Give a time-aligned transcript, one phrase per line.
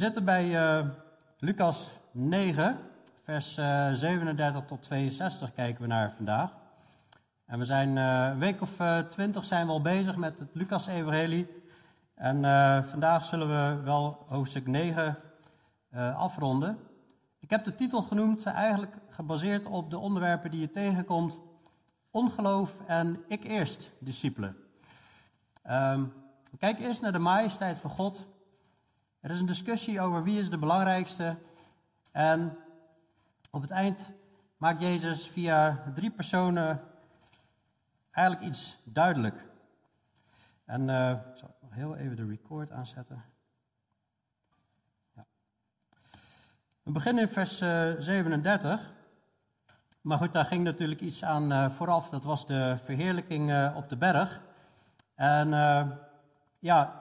[0.00, 0.86] zitten bij uh,
[1.38, 2.78] Lucas 9,
[3.24, 6.50] vers uh, eh, 37 tot 62 kijken we naar vandaag.
[7.46, 8.76] En we zijn uh, een week of
[9.08, 11.62] twintig zijn we al bezig met het Lucas-evangelie.
[12.14, 12.34] En
[12.84, 15.16] vandaag zullen we wel hoofdstuk 9
[16.16, 16.78] afronden.
[17.40, 21.40] Ik heb de titel genoemd, eigenlijk gebaseerd op de onderwerpen die je tegenkomt.
[22.10, 24.56] Ongeloof en ik eerst, discipelen.
[25.70, 26.12] Um,
[26.50, 28.26] we kijken eerst naar de majesteit van God.
[29.20, 31.36] Er is een discussie over wie is de belangrijkste.
[32.10, 32.56] En
[33.50, 34.12] op het eind
[34.56, 36.80] maakt Jezus via drie personen
[38.10, 39.44] eigenlijk iets duidelijk.
[40.64, 43.24] En uh, ik zal nog heel even de record aanzetten.
[45.14, 45.24] Ja.
[46.82, 48.92] We beginnen in vers uh, eh, 37.
[50.00, 52.08] Maar goed, daar ging natuurlijk iets aan uh, vooraf.
[52.08, 54.40] Dat was de verheerlijking op de berg.
[55.14, 55.48] En
[56.58, 56.99] ja,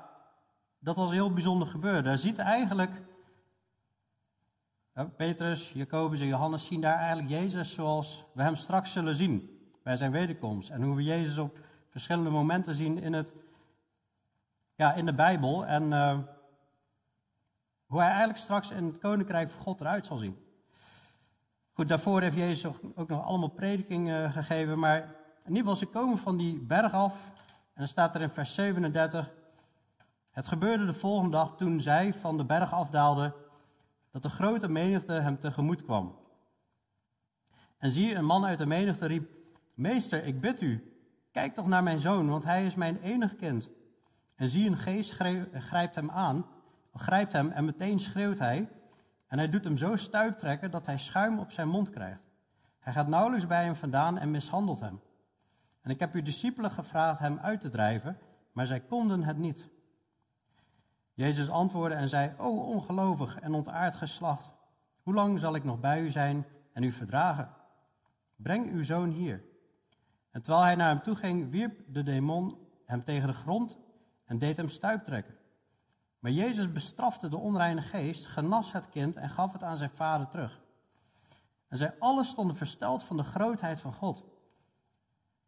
[0.79, 2.03] dat was heel bijzonder gebeurd.
[2.03, 3.01] Daar ziet eigenlijk,
[5.15, 9.95] Petrus, Jacobus en Johannes zien daar eigenlijk Jezus zoals we hem straks zullen zien bij
[9.97, 10.69] zijn wederkomst.
[10.69, 11.57] En hoe we Jezus op
[11.89, 13.33] verschillende momenten zien in, het,
[14.75, 15.65] ja, in de Bijbel.
[15.65, 16.17] En uh,
[17.85, 20.37] hoe hij eigenlijk straks in het koninkrijk van God eruit zal zien.
[21.73, 24.79] Goed, daarvoor heeft Jezus ook nog allemaal predikingen gegeven.
[24.79, 24.97] Maar
[25.45, 27.13] in ieder geval, ze komen van die berg af.
[27.47, 29.31] En dan staat er in vers 37.
[30.39, 33.33] Het gebeurde de volgende dag toen zij van de berg afdaalden,
[34.11, 36.15] dat de grote menigte hem tegemoet kwam.
[37.77, 39.29] En zie, een man uit de menigte riep:
[39.73, 40.93] Meester, ik bid u,
[41.31, 43.69] kijk toch naar mijn zoon, want hij is mijn enig kind.
[44.35, 45.11] En zie, een geest
[45.53, 46.45] grijpt hem aan,
[46.93, 48.69] grijpt hem en meteen schreeuwt hij.
[49.27, 52.29] En hij doet hem zo stuiptrekken dat hij schuim op zijn mond krijgt.
[52.79, 54.99] Hij gaat nauwelijks bij hem vandaan en mishandelt hem.
[55.81, 58.17] En ik heb uw discipelen gevraagd hem uit te drijven,
[58.51, 59.77] maar zij konden het niet.
[61.19, 64.51] Jezus antwoordde en zei: O ongelovig en ontaard geslacht,
[65.01, 67.49] hoe lang zal ik nog bij u zijn en u verdragen?
[68.35, 69.43] Breng uw zoon hier.
[70.31, 73.79] En terwijl hij naar hem toe ging, wierp de demon hem tegen de grond
[74.25, 75.35] en deed hem stuiptrekken.
[76.19, 80.27] Maar Jezus bestrafte de onreine geest, genas het kind en gaf het aan zijn vader
[80.27, 80.61] terug.
[81.67, 84.25] En zij allen stonden versteld van de grootheid van God.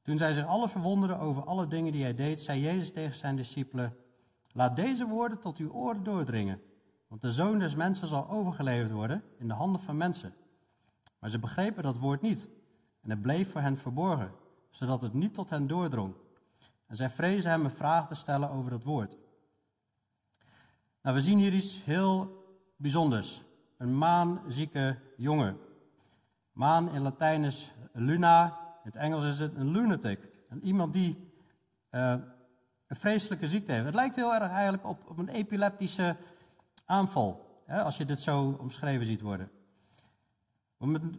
[0.01, 3.35] Toen zij zich alle verwonderden over alle dingen die hij deed, zei Jezus tegen zijn
[3.35, 3.95] discipelen:
[4.53, 6.61] Laat deze woorden tot uw oren doordringen,
[7.07, 10.33] want de zoon des mensen zal overgeleverd worden in de handen van mensen.
[11.19, 12.49] Maar ze begrepen dat woord niet
[13.01, 14.31] en het bleef voor hen verborgen,
[14.69, 16.13] zodat het niet tot hen doordrong.
[16.87, 19.17] En zij vrezen hem een vraag te stellen over dat woord.
[21.01, 22.45] Nou, we zien hier iets heel
[22.75, 23.41] bijzonders.
[23.77, 25.57] Een maanzieke jongen.
[26.51, 28.45] Maan in Latijn is luna,
[28.83, 30.19] in het Engels is het een lunatic.
[30.49, 31.31] En iemand die
[31.91, 32.15] uh,
[32.91, 33.85] een vreselijke ziekte heeft.
[33.85, 36.15] Het lijkt heel erg eigenlijk op, op een epileptische
[36.85, 39.51] aanval, hè, als je dit zo omschreven ziet worden.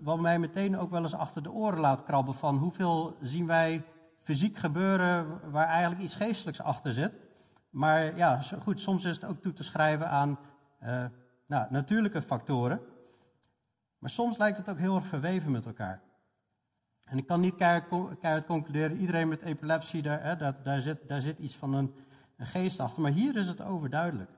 [0.02, 3.84] Wat mij meteen ook wel eens achter de oren laat krabben van hoeveel zien wij
[4.22, 7.18] fysiek gebeuren waar eigenlijk iets geestelijks achter zit.
[7.70, 10.38] Maar ja, goed, soms is het ook toe te schrijven aan
[10.82, 11.04] uh,
[11.46, 12.80] nou, natuurlijke factoren.
[13.98, 16.02] Maar soms lijkt het ook heel erg verweven met elkaar.
[17.04, 21.20] En ik kan niet keihard, concluderen, iedereen met epilepsie, daar, hè, daar, daar, zit, daar
[21.20, 21.94] zit iets van een,
[22.38, 23.02] geest achter.
[23.02, 24.30] Maar hier is het overduidelijk.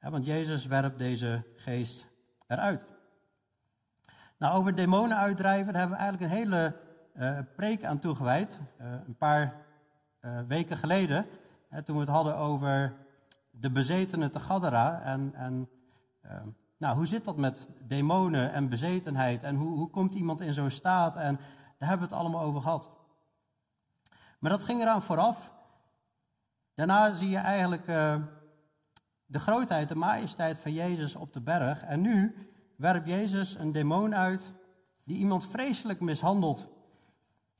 [0.00, 2.06] want Jezus werpt deze geest
[2.46, 2.86] eruit.
[4.38, 6.76] Nou, over demonen uitdrijven, daar hebben we eigenlijk een hele
[7.16, 8.60] uh, preek aan toegewijd.
[8.80, 9.54] Uh, een paar
[10.20, 11.26] uh, weken geleden,
[11.68, 12.94] hè, toen we het hadden over
[13.50, 15.02] de bezetene te Gadara.
[15.02, 15.68] En, en
[16.76, 19.42] nou, hoe zit dat met demonen en bezetenheid?
[19.42, 21.16] En hoe, hoe komt iemand in zo'n staat?
[21.16, 21.38] En
[21.84, 22.90] daar hebben we het allemaal over gehad.
[24.38, 25.52] Maar dat ging eraan vooraf.
[26.74, 28.16] Daarna zie je eigenlijk uh,
[29.26, 31.82] de grootheid, de majesteit van Jezus op de berg.
[31.82, 34.52] En nu werpt Jezus een demon uit
[35.04, 36.68] die iemand vreselijk mishandelt.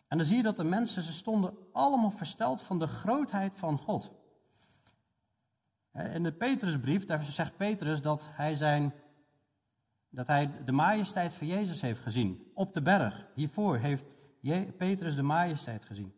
[0.09, 3.79] En dan zie je dat de mensen, ze stonden allemaal versteld van de grootheid van
[3.79, 4.11] God.
[5.93, 8.95] In de Petrusbrief, daar zegt Petrus dat hij zijn
[10.15, 12.51] dat hij de majesteit van Jezus heeft gezien.
[12.55, 13.27] Op de berg.
[13.35, 14.14] Hiervoor heeft
[14.77, 16.15] Petrus de majesteit gezien.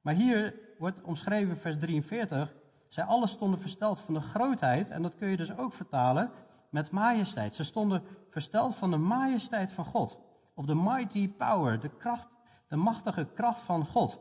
[0.00, 2.54] Maar hier wordt omschreven, vers 43.
[2.88, 4.90] Zij alle stonden versteld van de grootheid.
[4.90, 6.30] En dat kun je dus ook vertalen
[6.70, 7.54] met majesteit.
[7.54, 10.18] Ze stonden versteld van de majesteit van God.
[10.54, 12.28] Of de mighty power, de kracht,
[12.68, 14.20] de machtige kracht van God.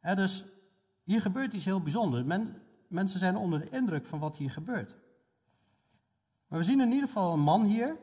[0.00, 0.44] dus
[1.04, 2.24] hier gebeurt iets heel bijzonders.
[2.88, 4.96] mensen zijn onder de indruk van wat hier gebeurt.
[6.46, 7.96] Maar we zien in ieder geval een man hier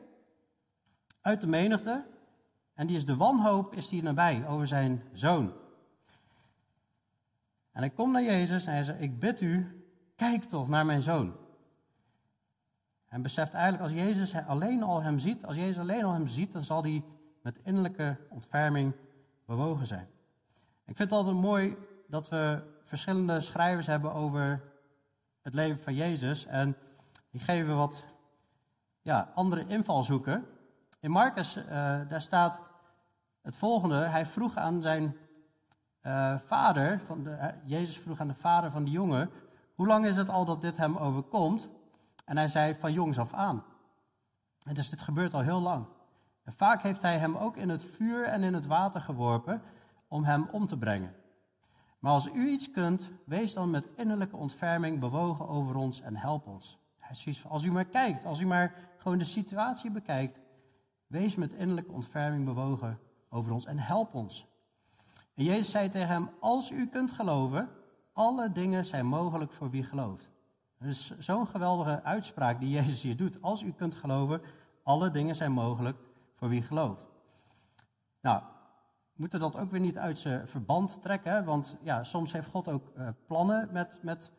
[1.20, 2.04] uit de menigte.
[2.78, 5.52] En die is de wanhoop is hier nabij over zijn zoon.
[7.72, 9.84] En hij komt naar Jezus en hij zegt, ik bid u,
[10.16, 11.36] kijk toch naar mijn zoon.
[13.08, 16.52] En beseft eigenlijk, als Jezus alleen al hem ziet, als Jezus alleen al hem ziet,
[16.52, 17.04] dan zal hij
[17.42, 18.92] met innerlijke ontferming
[19.44, 20.08] bewogen zijn.
[20.84, 21.76] Ik vind het altijd mooi
[22.06, 24.62] dat we verschillende schrijvers hebben over
[25.42, 26.46] het leven van Jezus.
[26.46, 26.76] En
[27.30, 28.04] die geven wat
[29.02, 30.46] ja, andere invalshoeken.
[31.00, 31.64] In Marcus, uh,
[32.08, 32.66] daar staat
[33.42, 33.96] het volgende.
[33.96, 35.16] Hij vroeg aan zijn
[36.02, 39.30] uh, vader, van de, Jezus vroeg aan de vader van de jongen,
[39.74, 41.68] hoe lang is het al dat dit hem overkomt?
[42.24, 43.64] En hij zei van jongs af aan.
[44.62, 45.86] En dus dit gebeurt al heel lang.
[46.44, 49.62] En vaak heeft hij hem ook in het vuur en in het water geworpen
[50.08, 51.14] om hem om te brengen.
[51.98, 56.46] Maar als u iets kunt, wees dan met innerlijke ontferming bewogen over ons en help
[56.46, 56.78] ons.
[57.48, 60.38] Als u maar kijkt, als u maar gewoon de situatie bekijkt,
[61.06, 62.98] wees met innerlijke ontferming bewogen
[63.30, 64.46] over ons en help ons.
[65.34, 67.68] En Jezus zei tegen hem, als u kunt geloven,
[68.12, 70.30] alle dingen zijn mogelijk voor wie gelooft.
[70.78, 73.42] Dus zo'n geweldige uitspraak die Jezus hier doet.
[73.42, 74.40] Als u kunt geloven,
[74.82, 75.96] alle dingen zijn mogelijk
[76.34, 77.08] voor wie gelooft.
[78.20, 78.42] Nou,
[79.12, 82.68] we moeten dat ook weer niet uit zijn verband trekken, want ja, soms heeft God
[82.68, 84.30] ook uh, plannen met, met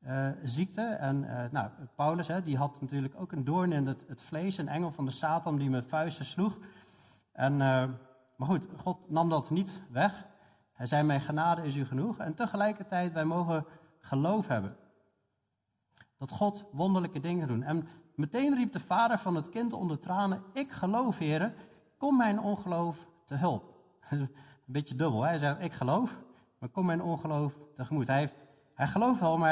[0.00, 0.82] uh, ziekte.
[0.82, 4.58] En uh, nou, Paulus, hè, die had natuurlijk ook een doorn in het, het, vlees,
[4.58, 6.58] een engel van de Satan die met vuisten sloeg.
[7.32, 7.60] En,
[8.38, 10.26] maar goed, God nam dat niet weg.
[10.72, 12.18] Hij zei, mijn genade is u genoeg.
[12.18, 13.66] En tegelijkertijd, wij mogen
[13.98, 14.76] geloof hebben.
[16.18, 17.62] Dat God wonderlijke dingen doet.
[17.62, 21.54] En meteen riep de vader van het kind onder tranen, ik geloof, heren,
[21.96, 23.74] kom mijn ongeloof te hulp.
[24.10, 24.30] Een
[24.64, 26.18] beetje dubbel, hij zegt, ik geloof,
[26.58, 28.06] maar kom mijn ongeloof tegemoet.
[28.06, 28.32] Hij,
[28.74, 29.50] hij gelooft wel, maar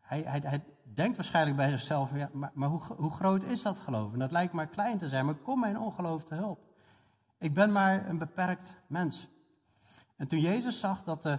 [0.00, 0.64] hij, hij, hij,
[0.94, 4.12] denkt waarschijnlijk bij zichzelf, maar, maar hoe, hoe, groot is dat geloof?
[4.12, 6.69] En dat lijkt maar klein te zijn, maar kom mijn ongeloof te hulp.
[7.40, 9.28] Ik ben maar een beperkt mens.
[10.16, 11.38] En toen Jezus zag dat de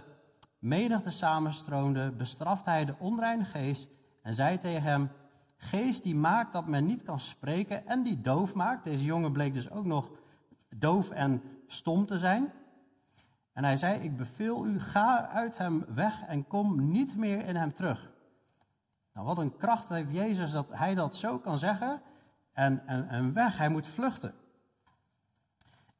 [0.58, 3.88] menigte samenstroomde, bestrafte hij de onreine geest
[4.22, 5.10] en zei tegen hem,
[5.56, 8.84] geest die maakt dat men niet kan spreken en die doof maakt.
[8.84, 10.10] Deze jongen bleek dus ook nog
[10.68, 12.52] doof en stom te zijn.
[13.52, 17.56] En hij zei, ik beveel u, ga uit hem weg en kom niet meer in
[17.56, 18.10] hem terug.
[19.14, 22.02] Nou, wat een kracht heeft Jezus dat hij dat zo kan zeggen
[22.52, 24.34] en, en, en weg, hij moet vluchten.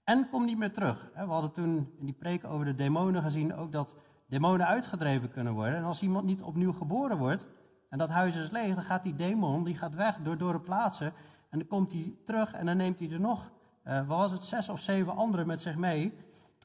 [0.04, 1.10] En kom niet meer terug.
[1.14, 3.96] We hadden toen in die preek over de demonen gezien ook dat
[4.26, 5.76] demonen uitgedreven kunnen worden.
[5.76, 7.48] En als iemand niet opnieuw geboren wordt
[7.88, 10.60] en dat huis is leeg, dan gaat die demon die gaat weg door, door de
[10.60, 11.12] plaatsen.
[11.48, 13.50] En dan komt hij terug en dan neemt hij er nog,
[13.84, 16.14] uh, wat was het, zes of zeven anderen met zich mee.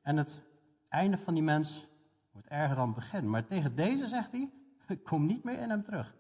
[0.02, 0.42] En het
[0.90, 1.88] einde van die mens
[2.32, 3.30] wordt erger dan het begin.
[3.30, 4.50] Maar tegen deze zegt hij,
[5.04, 6.16] kom niet meer in hem terug.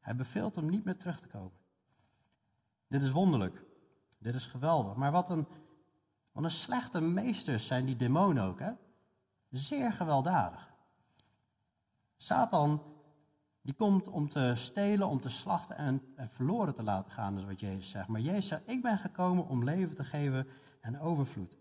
[0.00, 1.58] Hij beveelt hem niet meer terug te komen.
[2.88, 3.64] Dit is wonderlijk.
[4.18, 4.94] Dit is geweldig.
[4.94, 5.46] Maar wat een
[6.34, 8.70] want een slechte meesters zijn die demonen ook, hè?
[9.50, 10.72] Zeer gewelddadig.
[12.16, 12.82] Satan,
[13.60, 17.44] die komt om te stelen, om te slachten en, en verloren te laten gaan, is
[17.44, 18.08] wat Jezus zegt.
[18.08, 20.48] Maar Jezus zegt, ik ben gekomen om leven te geven
[20.80, 21.56] en overvloed.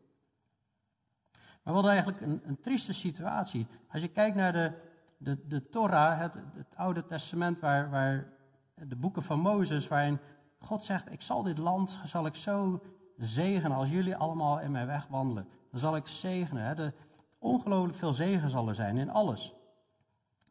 [1.63, 3.67] Maar wat eigenlijk een, een trieste situatie.
[3.87, 4.71] Als je kijkt naar de,
[5.17, 8.27] de, de Torah, het, het Oude Testament, waar, waar
[8.75, 10.19] de boeken van Mozes, waarin
[10.59, 12.81] God zegt, ik zal dit land, zal ik zo
[13.27, 13.77] zegenen.
[13.77, 16.63] Als jullie allemaal in mijn weg wandelen, dan zal ik zegenen.
[16.63, 16.75] Hè?
[16.75, 16.93] De,
[17.39, 19.53] ongelooflijk veel zegen zal er zijn in alles.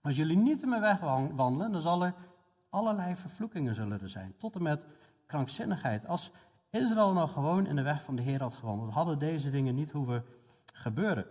[0.00, 1.00] Als jullie niet in mijn weg
[1.34, 2.14] wandelen, dan zal er
[2.70, 4.34] allerlei vervloekingen zullen er zijn.
[4.36, 4.86] Tot en met
[5.26, 6.06] krankzinnigheid.
[6.06, 6.30] Als
[6.70, 9.90] Israël nou gewoon in de weg van de Heer had gewandeld, hadden deze dingen niet
[9.90, 10.24] hoeven
[10.72, 11.26] gebeuren.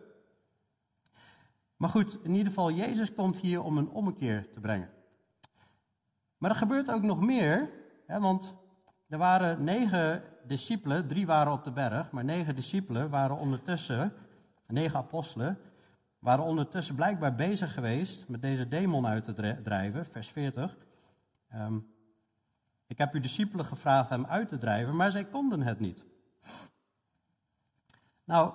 [1.77, 4.89] Maar goed, in ieder geval, Jezus komt hier om een ommekeer te brengen.
[6.37, 7.69] Maar er gebeurt ook nog meer,
[8.05, 8.55] hè, want
[9.07, 14.13] er waren negen discipelen, drie waren op de berg, maar negen discipelen waren ondertussen,
[14.67, 15.57] negen apostelen,
[16.19, 20.77] waren ondertussen blijkbaar bezig geweest met deze demon uit te drijven, vers 40.
[21.49, 21.77] Ehm,
[22.87, 26.03] ik heb uw discipelen gevraagd hem uit te drijven, maar zij konden het niet.
[28.23, 28.53] Nou,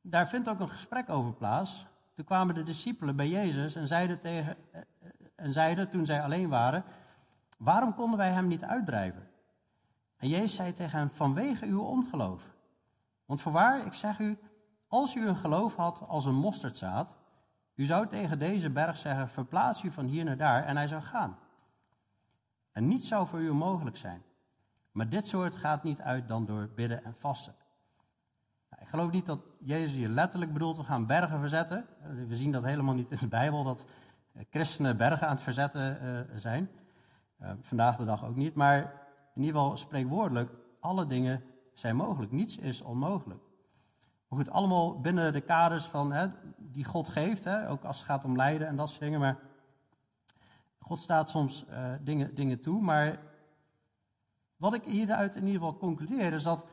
[0.00, 1.86] daar vindt ook een gesprek over plaats.
[2.14, 4.86] Toen kwamen de discipelen bij Jezus en zeiden, tegen, eh, eh,
[5.34, 6.84] en zeiden toen zij alleen waren,
[7.58, 9.27] waarom konden wij hem niet uitdrijven?
[10.18, 12.42] En Jezus zei tegen hem, vanwege uw ongeloof.
[13.24, 14.38] Want voorwaar, ik zeg u,
[14.86, 17.16] als u een geloof had als een mosterdzaad,
[17.74, 21.02] u zou tegen deze berg zeggen, verplaats u van hier naar daar, en hij zou
[21.02, 21.38] gaan.
[22.72, 24.22] En niets zou voor u onmogelijk zijn.
[24.92, 27.54] Maar dit soort gaat niet uit dan door bidden en vasten.
[28.70, 31.86] Nou, ik geloof niet dat Jezus hier letterlijk bedoelt, we gaan bergen verzetten.
[32.28, 33.84] We zien dat helemaal niet in de Bijbel, dat
[34.32, 36.70] eh, christenen bergen aan het verzetten uh, zijn.
[37.42, 38.54] Uh, vandaag de dag ook niet.
[38.54, 39.07] Maar
[39.38, 41.42] in ieder geval spreekwoordelijk, alle dingen
[41.74, 42.32] zijn mogelijk.
[42.32, 43.40] Niets is onmogelijk.
[44.28, 46.26] Maar goed, allemaal binnen de kaders van, hè,
[46.56, 49.20] die God geeft, hè, ook als het gaat om lijden en dat soort dingen.
[49.20, 49.38] Maar
[50.78, 53.20] God staat soms uh, dingen, dingen toe, maar
[54.56, 56.64] wat ik hieruit in ieder geval concludeer is dat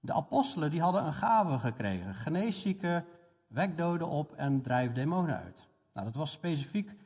[0.00, 2.14] de apostelen die hadden een gave gekregen.
[2.14, 3.04] Genees zieken,
[3.46, 5.68] wek doden op en drijf demonen uit.
[5.92, 6.96] Nou, dat was specifiek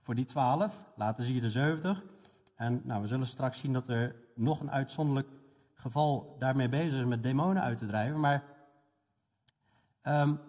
[0.00, 0.92] voor die twaalf.
[0.96, 2.02] Later zie je de zeventig.
[2.60, 5.28] En nou, we zullen straks zien dat er nog een uitzonderlijk
[5.74, 8.20] geval daarmee bezig is met demonen uit te drijven.
[8.20, 8.42] Maar
[10.02, 10.40] um,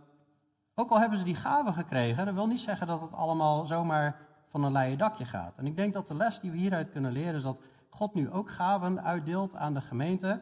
[0.76, 4.20] ook al hebben ze die gave gekregen, dat wil niet zeggen dat het allemaal zomaar
[4.48, 5.58] van een leien dakje gaat.
[5.58, 8.32] En ik denk dat de les die we hieruit kunnen leren is dat God nu
[8.32, 10.42] ook gaven uitdeelt aan de gemeente.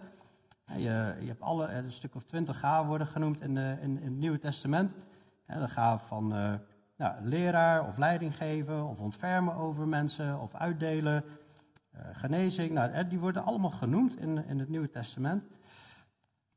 [0.65, 4.17] Je, je hebt alle, een stuk of twintig gaven worden genoemd in, de, in, het
[4.17, 4.95] Nieuwe Testament.
[5.45, 6.53] De gave van uh,
[6.95, 11.23] nou, leraar of leiding geven of ontfermen over mensen of uitdelen.
[11.99, 15.43] Uh, genezing, nou, die worden allemaal genoemd in, in het Nieuwe Testament.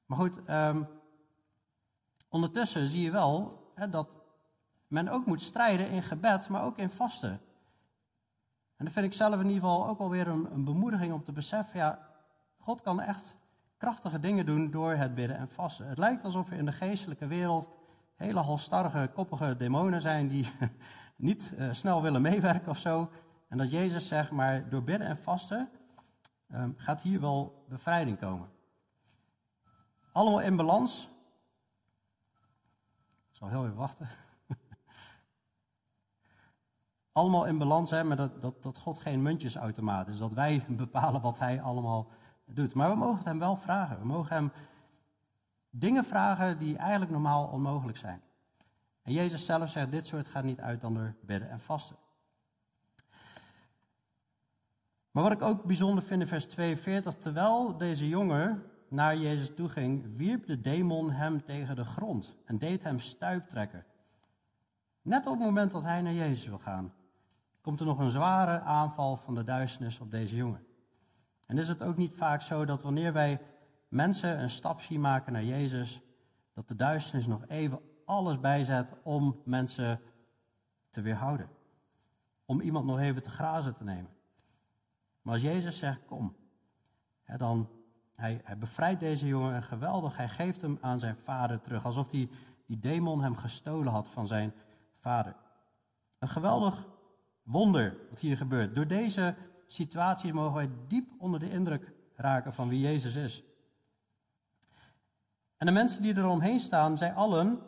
[0.06, 0.88] Maar goed, um,
[2.28, 4.08] ondertussen zie je wel hè, dat
[4.86, 7.40] men ook moet strijden in gebed, maar ook in vasten.
[8.76, 11.32] En dat vind ik zelf in ieder geval ook alweer een, een bemoediging om te
[11.32, 12.08] beseffen, ja,
[12.58, 13.36] God kan echt
[13.76, 15.88] krachtige dingen doen door het bidden en vasten.
[15.88, 17.68] Het lijkt alsof er in de geestelijke wereld
[18.16, 20.50] hele halstarrige, koppige demonen zijn die
[21.16, 23.10] niet uh, snel willen meewerken of zo.
[23.52, 25.70] En dat Jezus zegt, maar door bidden en vasten
[26.52, 28.48] um, gaat hier wel bevrijding komen.
[30.12, 31.08] Allemaal in balans,
[33.30, 34.08] zal heel even wachten.
[37.12, 40.18] allemaal in balans, hè, maar dat, dat, dat God geen muntjesautomaat is.
[40.18, 42.08] Dat wij bepalen wat hij allemaal
[42.44, 42.74] doet.
[42.74, 43.98] Maar we mogen het hem wel vragen.
[43.98, 44.52] We mogen hem
[45.70, 48.22] dingen vragen die eigenlijk normaal onmogelijk zijn.
[49.02, 51.96] En Jezus zelf zegt, dit soort gaat niet uit dan door bidden en vasten.
[55.12, 59.68] Maar wat ik ook bijzonder vind in vers 42, terwijl deze jongen naar Jezus toe
[59.68, 63.84] ging, wierp de demon hem tegen de grond en deed hem stuiptrekken.
[65.02, 66.92] Net op het moment dat hij naar Jezus wil gaan,
[67.60, 70.66] komt er nog een zware aanval van de duisternis op deze jongen.
[71.46, 73.40] En is het ook niet vaak zo dat wanneer wij
[73.88, 76.00] mensen een stap zien maken naar Jezus,
[76.54, 80.00] dat de duisternis nog even alles bijzet om mensen
[80.90, 81.48] te weerhouden.
[82.44, 84.10] Om iemand nog even te grazen te nemen.
[85.22, 86.36] Maar als Jezus zegt, kom,
[87.36, 87.68] dan
[88.14, 90.16] hij, hij bevrijdt deze jongen en geweldig.
[90.16, 91.84] Hij geeft hem aan zijn vader terug.
[91.84, 92.30] Alsof die,
[92.66, 94.52] die demon hem gestolen had van zijn
[95.00, 95.36] vader.
[96.18, 96.86] Een geweldig
[97.42, 98.74] wonder wat hier gebeurt.
[98.74, 99.34] Door deze
[99.66, 103.42] situaties mogen wij diep onder de indruk raken van wie Jezus is.
[105.56, 107.60] En de mensen die er omheen staan, zij allen,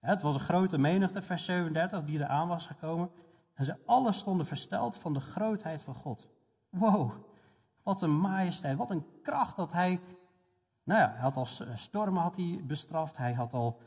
[0.00, 3.10] het was een grote menigte, vers 37, die eraan was gekomen.
[3.54, 6.28] En ze allen stonden versteld van de grootheid van God.
[6.78, 7.12] Wow,
[7.82, 10.00] wat een majesteit, wat een kracht dat hij.
[10.82, 13.80] Nou ja, hij had al stormen had hij bestraft, hij had al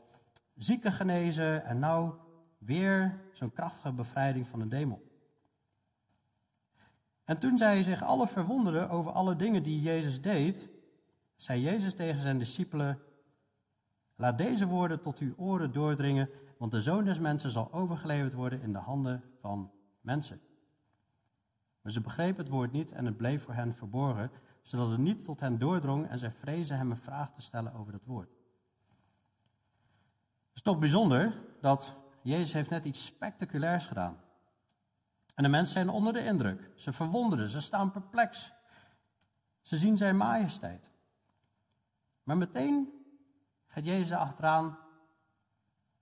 [0.56, 2.14] zieken genezen en nou
[2.58, 5.02] weer zo'n krachtige bevrijding van een demon.
[7.26, 10.70] En toen zij zich alle verwonderden over alle dingen die Jezus deed,
[11.36, 13.00] zei Jezus tegen zijn discipelen:
[14.16, 18.62] Laat deze woorden tot uw oren doordringen, want de zoon des mensen zal overgeleverd worden
[18.62, 19.72] in de handen van
[20.02, 20.42] mensen.
[21.82, 25.24] Maar ze begrepen het woord niet en het bleef voor hen verborgen, zodat het niet
[25.24, 28.30] tot hen doordrong en zij vrezen hem een vraag te stellen over dat woord.
[30.48, 34.18] Het is toch bijzonder dat Jezus heeft net iets spectaculairs gedaan.
[35.36, 36.72] En de mensen zijn onder de indruk.
[36.76, 38.54] Ze verwonderen, ze staan perplex.
[39.62, 40.90] Ze zien zijn majesteit.
[42.24, 42.90] Maar meteen
[43.68, 44.78] gaat Jezus achteraan.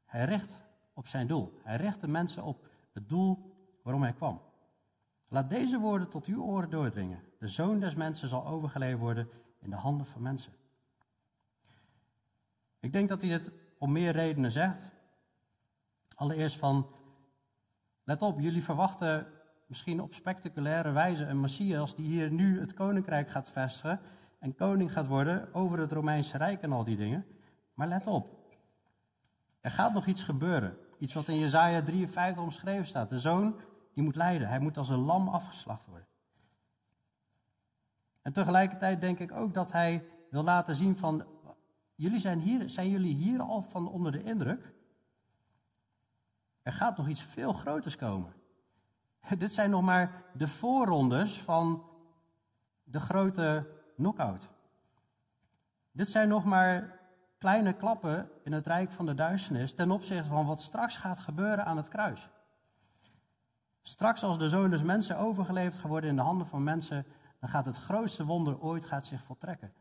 [0.05, 0.61] Hij richt
[0.93, 1.59] op zijn doel.
[1.63, 4.41] Hij richt de mensen op het doel waarom hij kwam.
[5.29, 7.23] Laat deze woorden tot uw oren doordringen.
[7.39, 10.53] De zoon des mensen zal overgeleverd worden in de handen van mensen.
[12.79, 14.91] Ik denk dat hij dit om meer redenen zegt.
[16.15, 16.87] Allereerst van,
[18.03, 19.27] let op, jullie verwachten
[19.65, 23.99] misschien op spectaculaire wijze een Messias die hier nu het koninkrijk gaat vestigen
[24.39, 27.25] en koning gaat worden over het Romeinse Rijk en al die dingen.
[27.73, 28.39] Maar let op,
[29.61, 30.77] er gaat nog iets gebeuren.
[30.97, 33.09] Iets wat in Jezaja 53 omschreven staat.
[33.09, 33.55] De zoon
[33.99, 34.47] die moet lijden.
[34.47, 36.07] Hij moet als een lam afgeslacht worden.
[38.21, 41.25] En tegelijkertijd denk ik ook dat hij wil laten zien van,
[41.95, 44.73] jullie zijn, hier, zijn jullie hier al van onder de indruk?
[46.61, 48.33] Er gaat nog iets veel groters komen.
[49.37, 51.83] Dit zijn nog maar de voorrondes van
[52.83, 54.49] de grote knockout.
[55.91, 56.99] Dit zijn nog maar
[57.37, 61.65] kleine klappen in het rijk van de duisternis ten opzichte van wat straks gaat gebeuren
[61.65, 62.29] aan het kruis.
[63.81, 67.05] Straks als de zoon des mensen overgeleverd geworden in de handen van mensen,
[67.39, 69.73] dan gaat het grootste wonder ooit gaat zich voltrekken.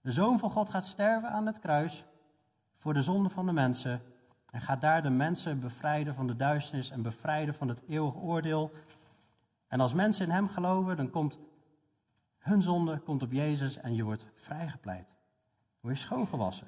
[0.00, 2.04] De zoon van God gaat sterven aan het kruis
[2.76, 4.02] voor de zonde van de mensen
[4.50, 8.72] en gaat daar de mensen bevrijden van de duisternis en bevrijden van het eeuwige oordeel.
[9.68, 11.38] En als mensen in hem geloven, dan komt
[12.38, 15.06] Hun zonde komt op Jezus en je wordt vrijgepleit.
[15.80, 16.66] Word je schoongewassen.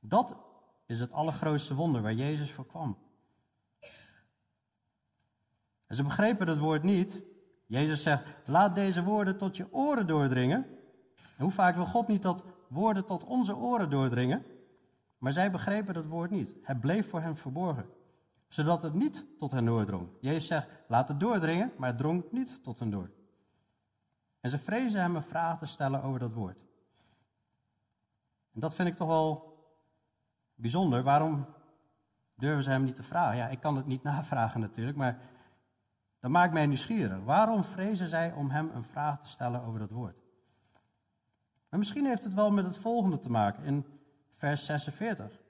[0.00, 0.36] Dat
[0.86, 2.98] is het allergrootste wonder waar Jezus voor kwam.
[5.86, 7.22] En ze begrepen het woord niet.
[7.66, 10.66] Jezus zegt, laat deze woorden tot je oren doordringen.
[11.16, 14.44] En hoe vaak wil God niet dat woorden tot onze oren doordringen?
[15.18, 16.56] Maar zij begrepen dat woord niet.
[16.62, 17.86] Het bleef voor hen verborgen,
[18.48, 20.08] zodat het niet tot hen doordrong.
[20.20, 23.10] Jezus zegt, laat het doordringen, maar het drong niet tot hen door.
[24.40, 26.64] En ze vrezen hem een vraag te stellen over dat woord.
[28.52, 29.58] En dat vind ik toch wel
[30.54, 31.02] bijzonder.
[31.02, 31.46] Waarom
[32.34, 33.36] durven ze hem niet te vragen?
[33.36, 35.18] Ja, ik kan het niet navragen natuurlijk, maar
[36.24, 37.24] dat maakt mij nieuwsgierig.
[37.24, 40.16] Waarom vrezen zij om hem een vraag te stellen over dat woord?
[41.68, 43.84] Maar misschien heeft het wel met het volgende te maken in
[44.36, 45.40] vers 46.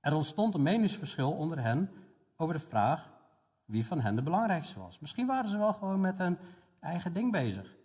[0.00, 1.90] Er ontstond een meningsverschil onder hen
[2.36, 3.10] over de vraag
[3.64, 4.98] wie van hen de belangrijkste was.
[4.98, 6.38] Misschien waren ze wel gewoon met hun
[6.80, 7.76] eigen ding bezig.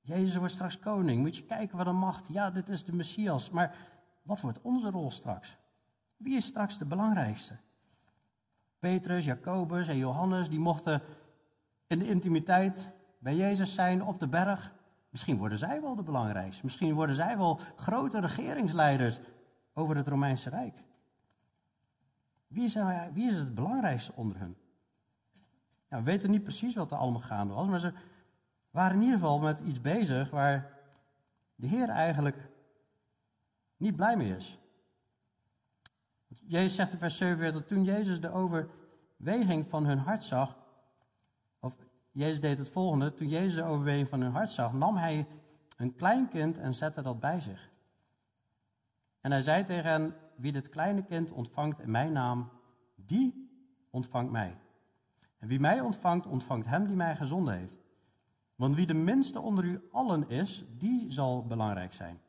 [0.00, 1.20] Jezus wordt straks koning.
[1.20, 2.28] Moet je kijken wat een macht.
[2.28, 3.50] Ja, dit is de Messias.
[3.50, 3.76] Maar
[4.22, 5.56] wat wordt onze rol straks?
[6.16, 7.56] Wie is straks de belangrijkste?
[8.84, 11.02] Petrus, Jacobus en Johannes, die mochten
[11.86, 14.72] in de intimiteit bij Jezus zijn op de berg.
[15.10, 16.64] Misschien worden zij wel de belangrijkste.
[16.64, 19.20] Misschien worden zij wel grote regeringsleiders
[19.74, 20.82] over het Romeinse Rijk.
[22.46, 22.78] Wie is,
[23.12, 24.36] wie is het belangrijkste onder?
[25.90, 27.92] Ja, we weten niet precies wat er allemaal gaande was, maar ze
[28.70, 30.78] waren in ieder geval met iets bezig waar
[31.54, 32.48] de Heer eigenlijk
[33.76, 34.58] niet blij mee is.
[36.46, 40.56] Jezus zegt in vers 47, toen Jezus de overweging van hun hart zag,
[41.60, 41.74] of
[42.10, 45.26] Jezus deed het volgende, toen Jezus de overweging van hun hart zag, nam hij
[45.76, 47.70] een klein kind en zette dat bij zich.
[49.20, 52.50] En hij zei tegen hen, wie dit kleine kind ontvangt in mijn naam,
[52.94, 53.50] die
[53.90, 54.58] ontvangt mij.
[55.38, 57.84] En wie mij ontvangt, ontvangt hem die mij gezonden heeft.
[58.54, 62.20] Want wie de minste onder u allen is, die zal belangrijk zijn.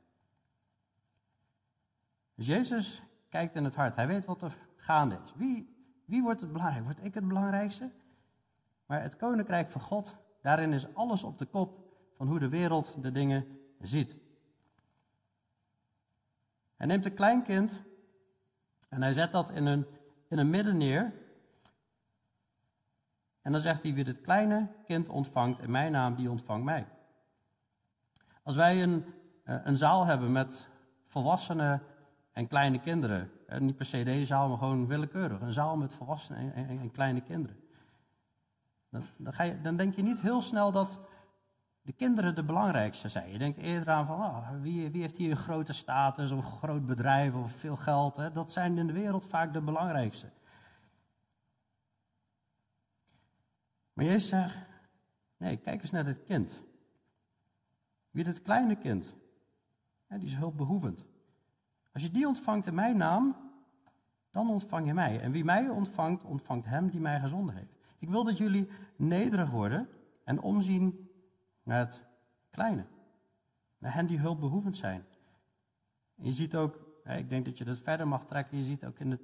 [2.35, 3.03] Dus Jezus
[3.35, 3.95] kijkt in het hart.
[3.95, 5.33] Hij weet wat er gaande is.
[5.35, 6.83] Wie, wie wordt het belangrijk?
[6.83, 7.89] Word ik het belangrijkste?
[8.85, 11.79] Maar het koninkrijk van God, daarin is alles op de kop
[12.17, 14.15] van hoe de wereld de dingen ziet.
[16.75, 17.81] Hij neemt een klein kind
[18.89, 19.85] en hij zet dat in een,
[20.27, 21.13] in een midden neer.
[23.41, 26.87] En dan zegt hij, wie dit kleine kind ontvangt in mijn naam, die ontvangt mij.
[28.43, 29.05] Als wij een,
[29.43, 30.67] eh, een zaal hebben met
[31.07, 31.81] volwassenen
[32.35, 33.31] en kleine kinderen.
[33.47, 35.41] En niet per se deze zaal, maar gewoon willekeurig.
[35.41, 37.57] Een zaal met volwassenen en, en, kleine kinderen.
[38.89, 40.99] Dan, dan, ga je, dan, denk je niet heel snel dat
[41.81, 43.31] de kinderen de belangrijkste zijn.
[43.31, 46.51] Je denkt eerder aan van, oh, wie, wie, heeft hier een grote status of een
[46.51, 48.15] groot bedrijf of veel geld.
[48.15, 48.31] Hè?
[48.31, 50.29] Dat zijn in de wereld vaak de belangrijkste.
[53.93, 54.57] Maar Jezus zegt,
[55.37, 56.59] nee, kijk eens naar dit kind.
[58.09, 59.13] Wie dit kleine kind,
[60.07, 61.05] die is hulpbehoevend.
[61.95, 63.35] Als je die ontvangt in mijn naam,
[64.31, 65.19] dan ontvang je mij.
[65.19, 67.75] En wie mij ontvangt, ontvangt hem die mij gezonden heeft.
[67.99, 69.89] Ik wil dat jullie nederig worden
[70.23, 71.09] en omzien
[71.63, 72.01] naar het
[72.49, 72.85] kleine.
[73.77, 75.05] Naar hen die hulpbehoevend zijn.
[76.15, 79.11] Je ziet ook, ik denk dat je dat verder mag trekken, je ziet ook in
[79.11, 79.21] het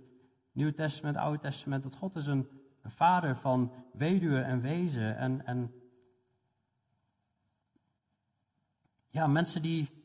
[0.51, 2.47] Nieuwe Testament, Oude Testament, dat God is een,
[2.81, 5.17] een vader van weduwen en wezen.
[5.17, 5.73] En, en
[9.10, 10.00] ja, mensen die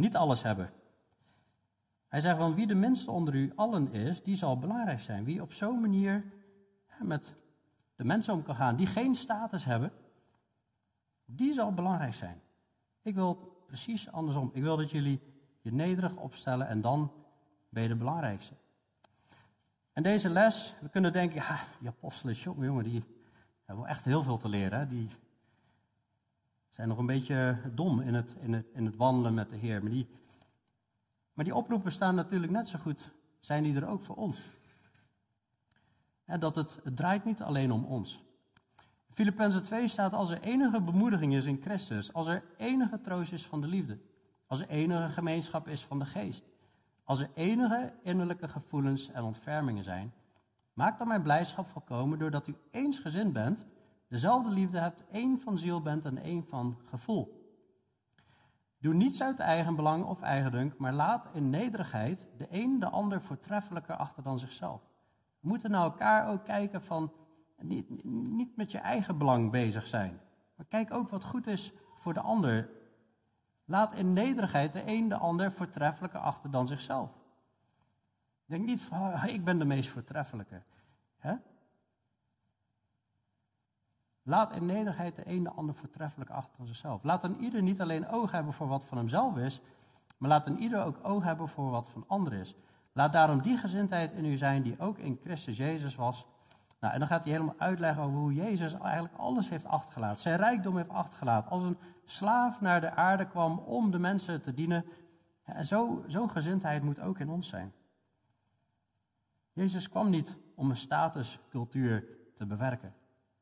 [0.00, 0.70] niet alles hebben.
[2.08, 5.24] Hij zegt van wie de minste onder u allen is, die zal belangrijk zijn.
[5.24, 6.24] Wie op zo'n manier
[6.98, 7.34] met
[7.96, 9.92] de mensen om kan gaan die geen status hebben,
[11.24, 12.40] die zal belangrijk zijn.
[13.02, 14.50] Ik wil het precies andersom.
[14.52, 15.20] Ik wil dat jullie
[15.60, 17.12] je nederig opstellen en dan
[17.68, 18.54] ben je de belangrijkste.
[19.92, 23.04] En deze les, we kunnen denken, ja, die apostelen, jongen, die
[23.64, 24.78] hebben echt heel veel te leren.
[24.78, 24.86] Hè?
[24.86, 25.10] Die
[26.70, 29.82] zijn nog een beetje dom in het, in het, het wandelen met de Heer.
[31.32, 34.50] Maar die, oproepen staan natuurlijk net zo goed, zijn die er ook voor ons.
[36.38, 38.22] dat het, het draait niet alleen om ons.
[39.10, 43.46] Filippenzen 2 staat, als er enige bemoediging is in Christus, als er enige troost is
[43.46, 43.98] van de liefde,
[44.46, 46.44] als er enige gemeenschap is van de geest,
[47.04, 50.12] als er enige innerlijke gevoelens en ontfermingen zijn,
[50.72, 53.66] maak dan mijn blijdschap volkomen doordat u eensgezind bent
[54.10, 57.38] dezelfde liefde hebt, één van ziel bent en één van gevoel.
[58.78, 63.22] Doe niets uit eigen belang of eigendunk, maar laat in nederigheid de een de ander
[63.22, 64.82] voortreffelijker achter dan zichzelf.
[65.40, 67.12] We moeten naar elkaar ook kijken van
[67.58, 70.20] niet, niet met je eigen belang bezig zijn,
[70.56, 72.70] maar kijk ook wat goed is voor de ander.
[73.64, 77.10] Laat in nederigheid de een de ander voortreffelijker achter dan zichzelf.
[78.44, 80.62] Denk niet van, oh, ik ben de meest voortreffelijke.
[84.30, 87.02] Laat in nederigheid de een de ander voortreffelijk achter zichzelf.
[87.02, 89.60] Laat een ieder niet alleen oog hebben voor wat van hemzelf is,
[90.18, 92.54] maar laat een ieder ook oog hebben voor wat van ander is.
[92.92, 96.26] Laat daarom die gezindheid in u zijn die ook in Christus Jezus was.
[96.80, 100.20] Nou, en dan gaat hij helemaal uitleggen over hoe Jezus eigenlijk alles heeft achtergelaten.
[100.20, 101.50] Zijn rijkdom heeft achtergelaten.
[101.50, 104.84] Als een slaaf naar de aarde kwam om de mensen te dienen.
[105.42, 107.72] En zo, zo'n gezindheid moet ook in ons zijn.
[109.52, 112.94] Jezus kwam niet om een statuscultuur te bewerken.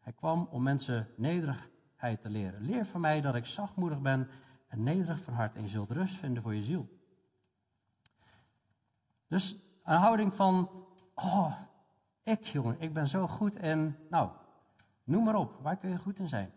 [0.08, 2.62] Hij kwam om mensen nederigheid te leren.
[2.62, 4.28] Leer van mij dat ik zachtmoedig ben
[4.68, 6.88] en nederig van hart en je zult rust vinden voor je ziel.
[9.26, 10.70] Dus een houding van,
[11.14, 11.52] oh,
[12.22, 14.30] ik jongen, ik ben zo goed en, nou,
[15.04, 16.52] noem maar op, waar kun je goed in zijn?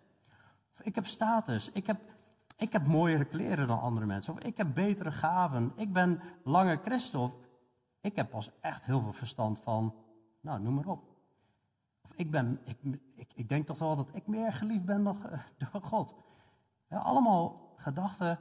[0.73, 2.01] Of ik heb status, ik heb,
[2.57, 6.77] ik heb mooiere kleren dan andere mensen, of ik heb betere gaven, ik ben langer
[6.77, 7.31] christen, of
[8.01, 9.95] ik heb pas echt heel veel verstand van,
[10.41, 11.10] nou, noem maar op.
[12.01, 12.77] Of ik, ben, ik,
[13.15, 15.17] ik, ik denk toch wel dat ik meer geliefd ben dan,
[15.71, 16.13] door God.
[16.89, 18.39] Allemaal gedachten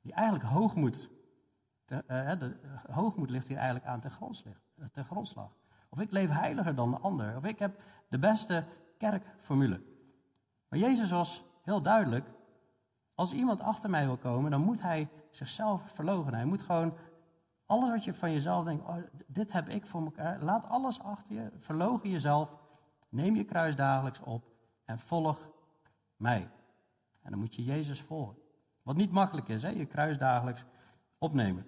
[0.00, 1.10] die eigenlijk hoogmoed,
[1.84, 2.56] te, uh, de,
[2.90, 4.10] hoogmoed ligt hier eigenlijk aan ten,
[4.76, 5.56] eh, ten grondslag.
[5.88, 7.36] Of ik leef heiliger dan de ander.
[7.36, 8.64] Of ik heb de beste
[8.98, 9.80] kerkformule.
[10.68, 12.28] Maar Jezus was heel duidelijk.
[13.14, 16.38] Als iemand achter mij wil komen, dan moet hij zichzelf verloochenen.
[16.38, 16.94] Hij moet gewoon
[17.66, 20.42] alles wat je van jezelf denkt, oh, dit heb ik voor elkaar.
[20.42, 22.54] Laat alles achter je, verlogen jezelf,
[23.14, 24.44] neem je kruis dagelijks op
[24.84, 25.50] en volg
[26.16, 26.50] mij.
[27.22, 28.36] En dan moet je Jezus volgen.
[28.82, 29.68] Wat niet makkelijk is, hè?
[29.68, 30.64] je kruis dagelijks
[31.18, 31.66] opnemen.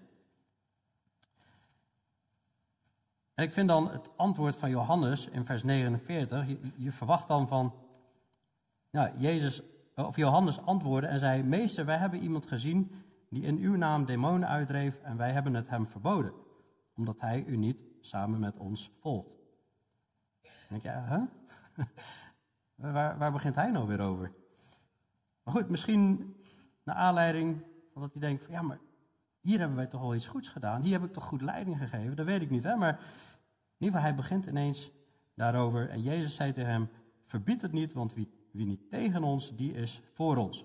[3.34, 7.74] En ik vind dan het antwoord van Johannes in vers 49, je, verwacht dan van,
[8.90, 9.62] nou, Jezus,
[9.94, 12.90] of Johannes antwoordde en zei, meester, wij hebben iemand gezien
[13.30, 16.32] die in uw naam demonen uitdreef en wij hebben het hem verboden,
[16.94, 19.35] omdat hij u niet samen met ons volgt.
[20.68, 21.26] Denk je,
[22.92, 24.32] waar, waar begint hij nou weer over?
[25.42, 26.36] Maar goed, misschien
[26.84, 28.78] naar aanleiding van dat hij denkt van ja, maar
[29.40, 30.82] hier hebben wij toch al iets goeds gedaan.
[30.82, 32.16] Hier heb ik toch goed leiding gegeven.
[32.16, 32.76] Dat weet ik niet, hè.
[32.76, 34.90] Maar in ieder geval, hij begint ineens
[35.34, 35.88] daarover.
[35.88, 36.88] En Jezus zei tegen hem,
[37.26, 40.64] verbied het niet, want wie, wie niet tegen ons, die is voor ons.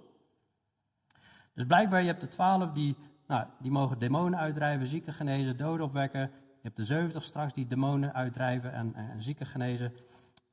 [1.54, 5.86] Dus blijkbaar, je hebt de twaalf die, nou, die mogen demonen uitdrijven, zieken genezen, doden
[5.86, 6.32] opwekken.
[6.62, 9.94] Je hebt de zeventig straks die demonen uitdrijven en, en, zieken genezen.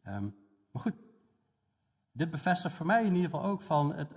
[0.02, 0.24] Ehm,
[0.70, 0.94] maar goed,
[2.12, 4.12] dit bevestigt voor mij in ieder geval ook van, het,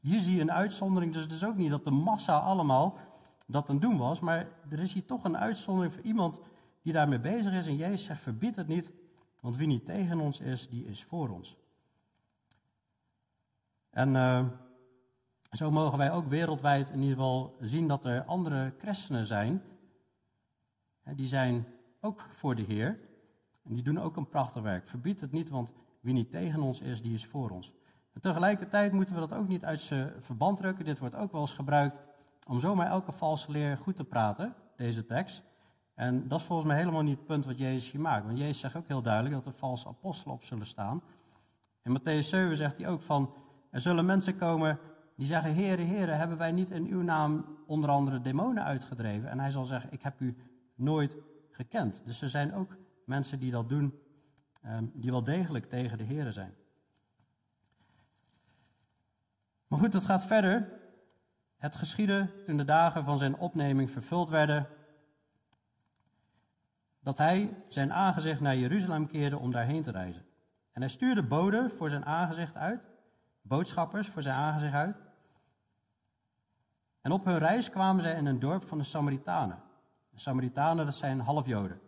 [0.00, 2.98] hier zie een uitzondering, dus het is ook niet dat de massa allemaal
[3.46, 6.40] dat aan doen was, maar er is hier toch een uitzondering voor iemand
[6.82, 7.66] die daarmee bezig is.
[7.66, 8.92] En Jezus zegt, verbied het niet,
[9.40, 11.56] want wie niet tegen ons is, die is voor ons.
[13.90, 14.46] En uh,
[15.50, 19.62] zo mogen wij ook wereldwijd in ieder geval zien dat er andere christenen zijn.
[21.04, 21.66] Die zijn
[22.00, 22.98] ook voor de Heer.
[23.62, 24.88] En die doen ook een prachtig werk.
[24.88, 27.72] Verbied het niet, want wie niet tegen ons is, die is voor ons.
[28.12, 30.84] En tegelijkertijd moeten we dat ook niet uit zijn verband drukken.
[30.84, 32.00] Dit wordt ook wel eens gebruikt
[32.46, 35.42] om zomaar elke valse leer goed te praten, deze tekst.
[35.94, 38.26] En dat is volgens mij helemaal niet het punt wat Jezus hier maakt.
[38.26, 41.02] Want Jezus zegt ook heel duidelijk dat er valse apostelen op zullen staan.
[41.82, 43.34] In Matthäus 7 zegt hij ook van,
[43.70, 44.78] er zullen mensen komen
[45.16, 49.30] die zeggen, Heere, Heere, hebben wij niet in uw naam onder andere demonen uitgedreven?
[49.30, 50.36] En hij zal zeggen, ik heb u
[50.74, 51.16] nooit
[51.50, 52.02] gekend.
[52.04, 53.98] Dus er zijn ook mensen die dat doen,
[54.62, 56.54] ehm, die wel degelijk tegen de Heere zijn.
[59.66, 60.80] Maar goed, het gaat verder.
[61.56, 64.68] Het geschiedde toen de dagen van zijn opneming vervuld werden,
[67.00, 70.24] dat hij zijn aangezicht naar Jeruzalem keerde om daarheen te reizen.
[70.72, 72.88] En hij stuurde boden voor zijn aangezicht uit,
[73.42, 74.96] boodschappers voor zijn aangezicht uit.
[77.00, 79.62] En op hun reis kwamen zij in een dorp van de Samaritanen.
[80.12, 81.80] De Samaritanen, dat zijn halfjoden.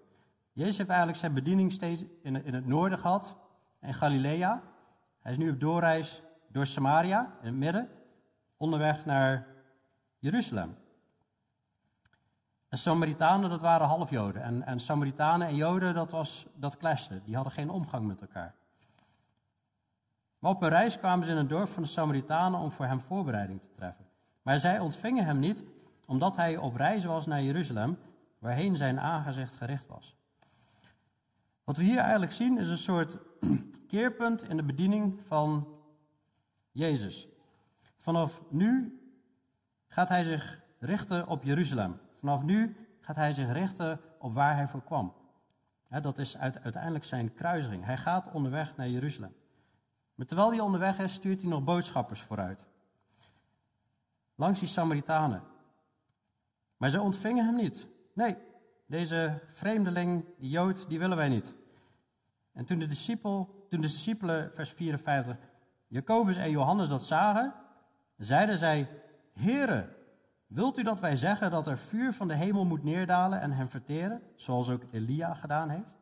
[0.53, 3.37] Jezus heeft eigenlijk zijn bediening steeds in, het noorden gehad,
[3.81, 4.63] in Galilea.
[5.21, 7.89] Hij is nu op doorreis door Samaria, in het midden,
[8.57, 9.47] onderweg naar
[10.19, 10.77] Jeruzalem.
[12.69, 14.43] En Samaritanen, dat waren halfjoden.
[14.43, 17.21] En, en Samaritanen en Joden, dat, was, dat clashte.
[17.25, 18.55] Die hadden geen omgang met elkaar.
[20.39, 23.01] Maar op een reis kwamen ze in een dorp van de Samaritanen om voor hem
[23.01, 24.05] voorbereiding te treffen.
[24.43, 25.63] Maar zij ontvingen hem niet,
[26.05, 27.99] omdat hij op reis was naar Jeruzalem,
[28.45, 30.17] waarheen zijn aangezicht gericht was.
[31.65, 33.19] Wat we hier eigenlijk zien is een soort
[33.93, 35.69] keerpunt in de bediening van
[36.71, 37.29] Jezus.
[37.99, 39.01] Vanaf nu
[39.87, 42.01] gaat hij zich richten op Jeruzalem.
[42.19, 45.15] Vanaf nu gaat hij zich richten op waar hij voor kwam.
[45.89, 47.85] dat is uiteindelijk zijn kruising.
[47.85, 49.35] Hij gaat onderweg naar Jeruzalem.
[50.15, 52.65] Maar terwijl hij onderweg is, stuurt hij nog boodschappers vooruit.
[54.35, 55.43] Langs die Samaritanen.
[56.77, 57.93] Maar ze ontvingen hem niet.
[58.15, 58.37] Nee,
[58.87, 61.55] deze vreemdeling, die Jood, die willen wij niet.
[62.53, 65.37] En toen de, discipel, toen de discipelen, vers 54,
[65.87, 67.55] Jacobus en Johannes dat zagen,
[68.17, 68.89] zeiden zij:
[69.33, 69.97] Heere,
[70.47, 73.69] wilt u dat wij zeggen dat er vuur van de hemel moet neerdalen en hem
[73.69, 75.97] verteren, zoals ook Elia gedaan heeft?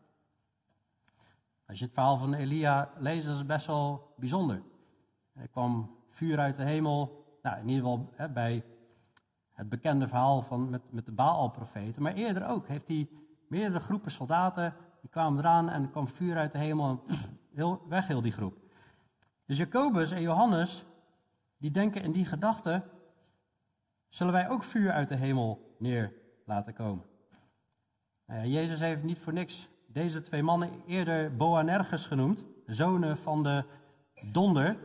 [1.66, 4.62] Als je het verhaal van Elia leest, dat is best wel bijzonder.
[5.35, 8.64] Er kwam vuur uit de hemel, nou, in ieder geval hè, bij
[9.62, 12.03] het bekende verhaal van, met, met de Baal-profeten.
[12.03, 13.09] Maar eerder ook heeft hij
[13.48, 17.16] meerdere groepen soldaten, die kwamen eraan en er kwam vuur uit de hemel en
[17.55, 18.57] heel, weg heel die groep.
[19.46, 20.85] Dus Jacobus en Johannes,
[21.57, 22.83] die denken in die gedachte,
[24.09, 26.12] zullen wij ook vuur uit de hemel neer
[26.44, 27.05] laten komen?
[28.27, 33.64] Nou Jezus heeft niet voor niks deze twee mannen eerder Boanerges genoemd, zonen van de
[34.33, 34.77] donder.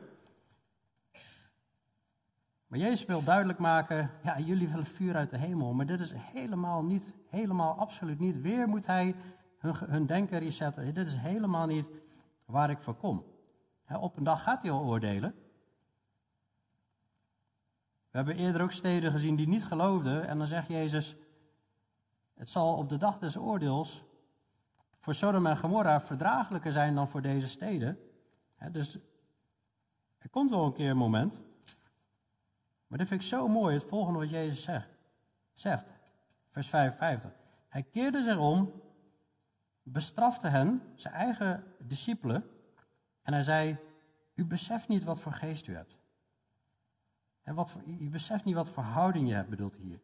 [2.68, 6.14] Maar Jezus wil duidelijk maken, ja, jullie willen vuur uit de hemel, maar dit is
[6.16, 8.42] helemaal niet, helemaal absoluut niet.
[8.42, 9.16] Weer moet hij
[9.58, 10.94] hun, hun denken resetten.
[10.94, 11.90] Dit is helemaal niet
[12.46, 13.26] waar ik voor kom.
[14.00, 15.36] op een dag gaat hij al oordelen.
[18.10, 21.16] We hebben eerder ook steden gezien die niet geloofden en dan zegt Jezus,
[22.34, 24.04] het zal op de dag des oordeels
[25.00, 28.00] voor Sodom en Gomorra verdraaglijker zijn dan voor deze steden.
[28.72, 29.00] dus
[30.18, 31.47] er komt wel een keer een moment
[32.88, 34.90] maar dit vind ik zo mooi, het volgende wat Jezus zegt.
[35.54, 35.88] zegt
[36.52, 37.32] vers 55.
[37.68, 38.82] Hij keerde zich om,
[39.84, 42.50] bestrafte hen, zijn eigen discipelen,
[43.22, 43.78] en hij zei,
[44.34, 45.98] u beseft niet wat voor geest u hebt.
[47.42, 50.00] En wat voor, u beseft niet wat voor houding je hebt, bedoelt hier.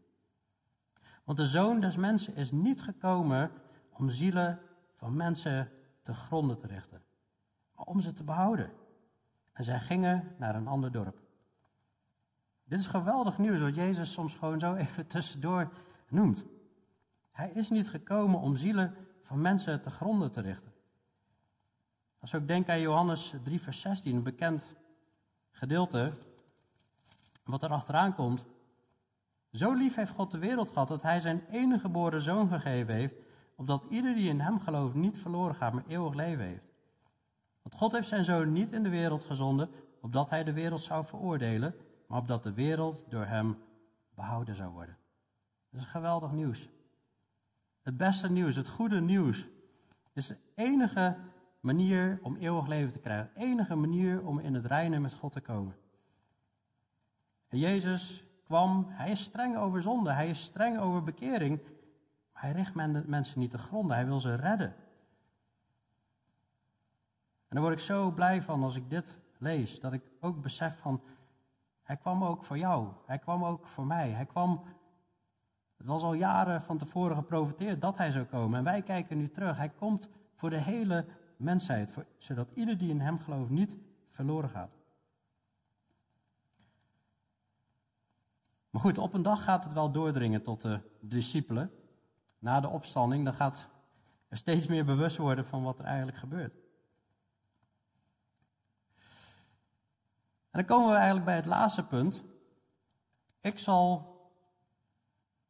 [1.24, 3.52] Want de zoon des mensen is niet gekomen
[3.90, 4.60] om zielen
[4.96, 7.02] van mensen te gronden te richten,
[7.76, 8.72] maar om ze te behouden.
[9.54, 11.23] En zij gingen naar een ander dorp.
[12.74, 15.70] Dit is geweldig nieuws, wat Jezus soms gewoon zo even tussendoor
[16.10, 16.44] noemt.
[17.32, 20.72] Hij is niet gekomen om zielen van mensen te gronden te richten.
[22.20, 24.76] Als we ook aan Johannes 3, vers 16, een bekend
[25.52, 26.12] gedeelte,
[27.44, 28.46] wat er achteraan komt.
[29.52, 33.16] Zo lief heeft God de wereld gehad dat hij zijn enige geboren zoon gegeven heeft,
[33.56, 36.66] opdat ieder die in hem gelooft niet verloren gaat, maar eeuwig leven heeft.
[37.62, 39.70] Want God heeft zijn zoon niet in de wereld gezonden,
[40.02, 41.76] opdat hij de wereld zou veroordelen,
[42.14, 43.58] maar opdat de wereld door hem
[44.16, 44.98] behouden zou worden.
[45.70, 46.70] Dat is geweldig nieuws.
[47.82, 49.48] Het beste nieuws, het goede nieuws,
[50.12, 51.18] is de enige
[51.60, 53.32] manier om eeuwig leven te krijgen.
[53.34, 55.76] De enige manier om in het reinen met God te komen.
[57.48, 61.60] En Jezus kwam, hij is streng over zonde, hij is streng over bekering,
[62.34, 62.74] maar hij richt
[63.08, 64.76] mensen niet te gronden, hij wil ze redden.
[67.48, 70.78] En daar word ik zo blij van als ik dit lees, dat ik ook besef
[70.80, 71.02] van,
[71.94, 72.88] hij kwam ook voor jou.
[73.06, 74.10] Hij kwam ook voor mij.
[74.10, 74.64] Hij kwam.
[75.78, 78.58] Het was al jaren van tevoren geprofiteerd dat hij zou komen.
[78.58, 79.58] En wij kijken nu terug.
[79.58, 81.06] Hij komt voor de hele
[81.38, 81.94] mensheid.
[82.18, 83.78] Zodat ieder die in hem gelooft niet
[84.10, 84.72] verloren gaat.
[88.70, 91.72] Maar goed, op een dag gaat het wel doordringen tot de discipelen.
[92.40, 93.70] Na de opstanding, dan gaat
[94.28, 96.63] er steeds meer bewust worden van wat er eigenlijk gebeurt.
[100.54, 102.24] Dan komen we eigenlijk bij het laatste punt.
[103.42, 104.14] Ik zal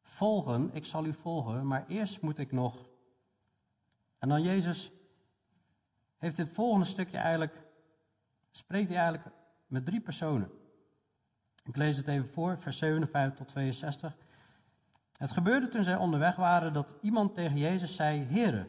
[0.01, 2.85] volgen, ik zal u volgen, maar eerst moet ik nog.
[4.19, 4.91] En dan Jezus
[6.17, 7.61] heeft dit volgende stukje eigenlijk,
[8.51, 9.35] spreekt hij eigenlijk
[9.67, 10.51] met drie personen.
[11.63, 14.15] Ik lees het even voor, vers 57 tot 62.
[15.17, 18.67] Het gebeurde toen zij onderweg waren dat iemand tegen Jezus zei: Heere,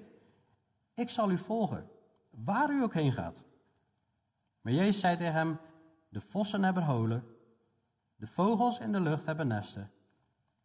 [0.94, 1.90] ik zal u volgen,
[2.30, 3.42] waar u ook heen gaat.
[4.60, 5.58] Maar Jezus zei tegen hem:
[6.14, 7.24] de vossen hebben holen,
[8.16, 9.90] de vogels in de lucht hebben nesten,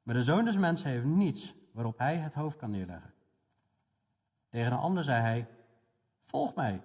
[0.03, 3.13] maar de zoon des mensen heeft niets waarop hij het hoofd kan neerleggen.
[4.49, 5.47] Tegen een ander zei hij,
[6.21, 6.81] volg mij.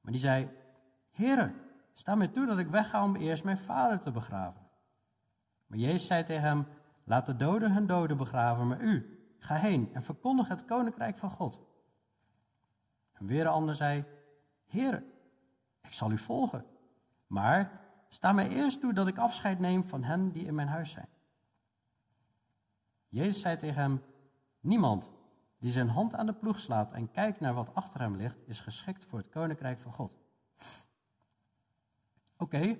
[0.00, 0.48] Maar die zei,
[1.10, 1.52] Heere,
[1.92, 4.62] sta mij toe dat ik wegga om eerst mijn vader te begraven.
[5.66, 6.66] Maar Jezus zei tegen hem,
[7.04, 11.30] laat de doden hun doden begraven, maar u, ga heen en verkondig het koninkrijk van
[11.30, 11.60] God.
[13.12, 14.04] En weer een ander zei,
[14.66, 15.04] Heere,
[15.82, 16.75] ik zal u volgen.
[17.26, 20.90] Maar sta mij eerst toe dat ik afscheid neem van hen die in mijn huis
[20.90, 21.08] zijn.
[23.08, 24.02] Jezus zei tegen hem:
[24.60, 25.10] Niemand
[25.58, 28.60] die zijn hand aan de ploeg slaat en kijkt naar wat achter hem ligt, is
[28.60, 30.18] geschikt voor het koninkrijk van God.
[32.36, 32.78] Oké.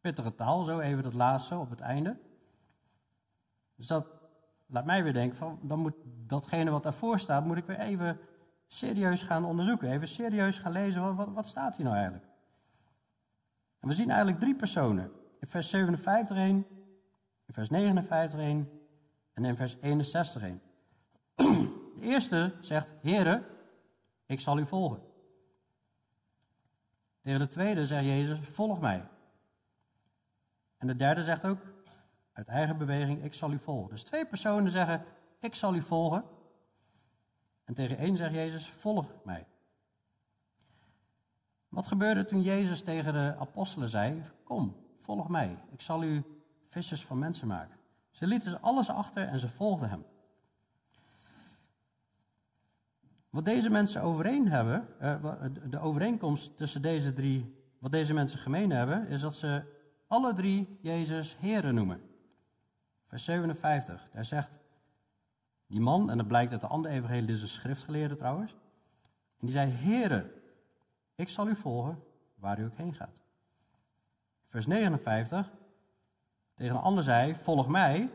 [0.00, 2.18] Pittige taal, zo even dat laatste op het einde.
[3.74, 4.06] Dus dat
[4.66, 8.20] laat mij weer denken: van, dan moet datgene wat daarvoor staat, moet ik weer even
[8.68, 9.90] serieus gaan onderzoeken.
[9.90, 12.26] Even serieus gaan lezen, wat, wat, staat hier nou eigenlijk?
[13.80, 15.12] En we zien eigenlijk drie personen.
[15.40, 16.66] In vers 57 1,
[17.46, 18.70] in vers 59 1
[19.32, 20.60] en in vers 61 1.
[21.34, 23.44] De eerste zegt, Heere,
[24.26, 25.00] ik zal u volgen.
[27.22, 29.08] Tegen de tweede zegt Jezus, volg mij.
[30.76, 31.60] En de derde zegt ook,
[32.32, 33.90] uit eigen beweging, ik zal u volgen.
[33.90, 35.04] Dus twee personen zeggen,
[35.40, 36.24] ik zal u volgen.
[37.68, 39.46] En tegen één zegt Jezus, volg mij.
[41.68, 46.24] Wat gebeurde toen Jezus tegen de apostelen zei, kom, volg mij, ik zal u
[46.68, 47.76] vissers van mensen maken.
[48.10, 50.04] Ze lieten alles achter en ze volgden hem.
[53.30, 58.70] Wat deze mensen overeen hebben, eh, de overeenkomst tussen deze drie, wat deze mensen gemeen
[58.70, 59.62] hebben, is dat ze
[60.06, 62.00] alle drie Jezus Heren noemen.
[63.06, 64.58] Vers 57, daar zegt
[65.68, 68.52] die man, en dat blijkt uit de andere evangelie, dit is een schriftgeleerde trouwens,
[69.38, 70.30] en die zei, Heren,
[71.14, 72.02] ik zal u volgen
[72.34, 73.22] waar u ook heen gaat.
[74.48, 75.50] Vers 59,
[76.54, 78.10] tegen een ander zei, volg mij,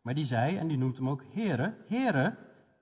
[0.00, 2.36] maar die zei, en die noemt hem ook Heren, Heren,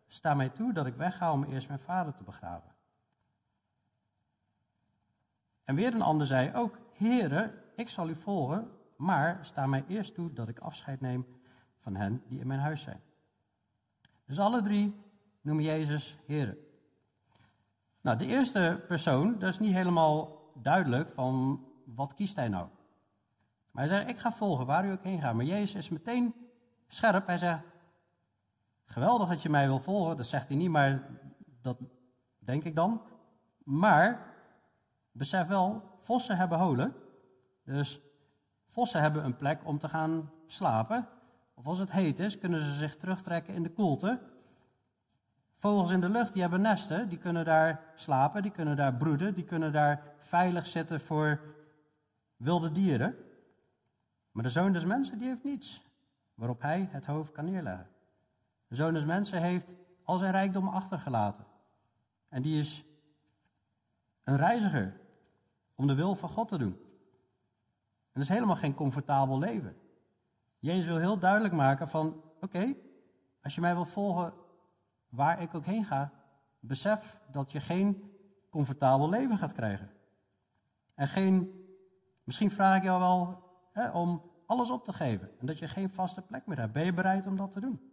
[0.07, 2.75] sta mij toe dat ik wegga om eerst mijn vader te begraven.
[5.65, 10.15] En weer een ander zei ook, Heren, ik zal u volgen, maar sta mij eerst
[10.15, 11.27] toe dat ik afscheid neem
[11.79, 13.01] van hen die in mijn huis zijn.
[14.29, 14.95] Dus alle drie
[15.41, 16.59] noemen Jezus Heren.
[18.01, 22.69] Nou, de eerste persoon, dat is niet helemaal duidelijk van wat kiest hij nou.
[23.71, 25.35] Maar hij zegt, ik ga volgen waar u ook heen gaat.
[25.35, 26.35] Maar Jezus is meteen
[26.89, 27.27] scherp.
[27.27, 27.63] Hij zegt,
[28.85, 30.17] geweldig dat je mij wil volgen.
[30.17, 31.09] Dat zegt hij niet, maar
[31.63, 31.79] dat
[32.39, 33.03] denk ik dan.
[33.65, 34.35] Maar
[35.13, 36.95] besef wel, vossen hebben holen.
[37.65, 38.01] Dus
[38.69, 41.09] vossen hebben een plek om te gaan slapen.
[41.59, 44.21] Of als het heet is, kunnen ze zich terugtrekken in de koelte.
[45.57, 49.35] Vogels in de lucht, die hebben nesten, die kunnen daar slapen, die kunnen daar broeden,
[49.35, 51.41] die kunnen daar veilig zitten voor
[52.37, 53.17] wilde dieren.
[54.33, 55.83] Maar de zoon des mensen, die heeft niets
[56.35, 57.89] waarop hij het hoofd kan neerleggen.
[58.69, 61.45] De zoon des mensen heeft al zijn rijkdom achtergelaten.
[62.29, 62.85] En die is
[64.25, 65.01] een reiziger
[65.75, 66.73] om de wil van God te doen.
[66.73, 69.77] En dat is helemaal geen comfortabel leven.
[70.59, 72.75] Jezus wil heel duidelijk maken van, oké,
[73.43, 74.33] als je mij wil volgen
[75.09, 76.13] waar ik ook heen ga,
[76.61, 78.13] besef dat je geen
[78.51, 79.91] comfortabel leven gaat krijgen.
[80.95, 81.65] En geen,
[82.25, 83.43] misschien vraag ik jou wel
[83.73, 86.73] hè, om alles op te geven en dat je geen vaste plek meer hebt.
[86.73, 87.93] Ben je bereid om dat te doen?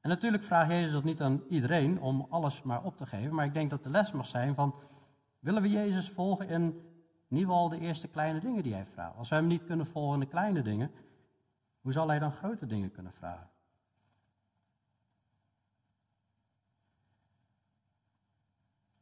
[0.00, 3.44] En natuurlijk vraagt Jezus dat niet aan iedereen om alles maar op te geven, maar
[3.44, 4.74] ik denk dat de les mag zijn van,
[5.38, 6.80] willen we Jezus volgen in,
[7.28, 9.16] in ieder geval de eerste kleine dingen die hij vraagt?
[9.16, 10.90] Als we hem niet kunnen volgen in de kleine dingen,
[11.80, 13.50] hoe zal hij dan grote dingen kunnen vragen?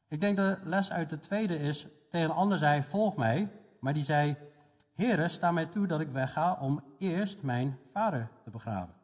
[0.09, 3.93] Ik denk de les uit de tweede is, tegen een ander zei, volg mij, maar
[3.93, 4.37] die zei,
[4.95, 8.95] Heere, sta mij toe dat ik wegga om eerst mijn vader te begraven.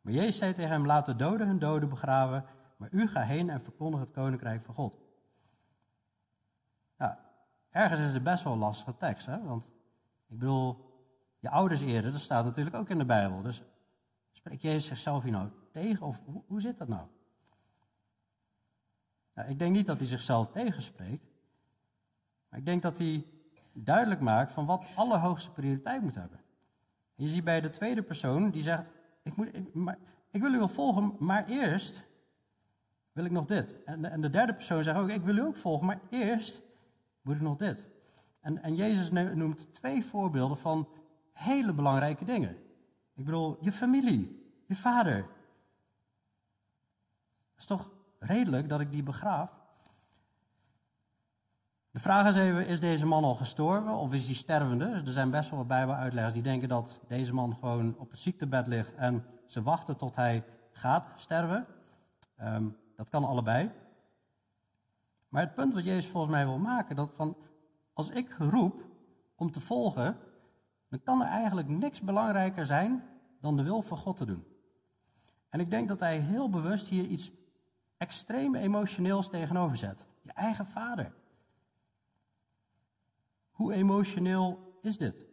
[0.00, 2.44] Maar Jezus zei tegen hem, laat de doden hun doden begraven,
[2.76, 4.98] maar u ga heen en verkondig het koninkrijk van God.
[7.70, 9.42] Ergens is het best wel een lastige tekst, hè?
[9.42, 9.66] want
[10.28, 10.86] ik bedoel,
[11.38, 13.42] je ouders eerder, dat staat natuurlijk ook in de Bijbel.
[13.42, 13.62] Dus
[14.32, 17.06] spreekt Jezus zichzelf hier nou tegen of hoe, hoe zit dat nou?
[19.34, 21.26] Nou, ik denk niet dat hij zichzelf tegenspreekt.
[22.48, 23.26] Maar ik denk dat hij
[23.72, 26.40] duidelijk maakt van wat allerhoogste prioriteit moet hebben.
[27.14, 28.90] je ziet bij de tweede persoon die zegt:
[29.22, 29.50] Ik, moet,
[30.30, 32.04] ik wil u wel volgen, maar eerst
[33.12, 33.84] wil ik nog dit.
[33.84, 36.62] En, en, de derde persoon zegt ook: Ik wil u ook volgen, maar eerst
[37.36, 37.86] ik nog dit.
[38.40, 40.88] En, en Jezus noemt twee voorbeelden van
[41.32, 42.56] hele belangrijke dingen.
[43.14, 45.16] Ik bedoel, je familie, je vader.
[47.50, 49.58] Dat is toch redelijk dat ik die begraaf.
[51.90, 54.84] De vraag is even, is deze man al gestorven of is hij stervende?
[54.84, 58.66] Er zijn best wel wat bijbeluitleggers die denken dat deze man gewoon op het ziektebed
[58.66, 61.66] ligt en ze wachten tot hij gaat sterven.
[62.36, 62.64] Ehm,
[62.96, 63.70] dat kan allebei.
[65.28, 67.36] Maar het punt wat Jezus volgens mij wil maken, dat van
[67.92, 68.84] als ik roep
[69.34, 70.18] om te volgen,
[70.88, 73.02] dan kan er eigenlijk niks belangrijker zijn
[73.40, 74.44] dan de wil van God te doen.
[75.48, 77.30] En ik denk dat hij heel bewust hier iets
[77.96, 80.06] extreem emotioneels tegenover zet.
[80.22, 81.12] Je eigen vader.
[83.50, 85.26] Hoe emotioneel is dit?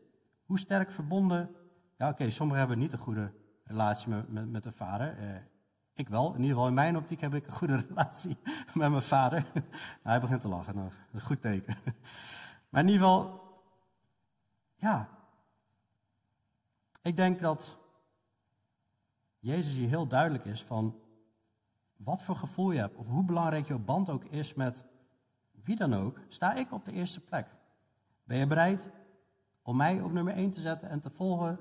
[0.46, 1.56] Hoe sterk verbonden?
[1.98, 3.32] Ja, oké, sommigen hebben niet een goede
[3.64, 5.18] relatie met, met, met de vader.
[5.18, 5.36] Eh,
[5.96, 6.28] ik wel.
[6.28, 8.38] In ieder geval in mijn optiek heb ik een goede relatie
[8.74, 9.46] met mijn vader.
[10.04, 10.76] hij begint te lachen.
[10.76, 11.78] Dat is een goed teken.
[12.70, 13.42] maar in ieder geval,
[14.76, 15.10] ja.
[17.02, 17.78] Ik denk dat
[19.40, 21.00] Jezus hier heel duidelijk is van
[21.96, 24.86] wat voor gevoel je hebt, of hoe belangrijk jouw band ook is met
[25.64, 27.48] wie dan ook, sta ik op de eerste plek.
[28.24, 28.90] Ben je bereid
[29.62, 31.60] om mij op nummer 1 te zetten en te volgen,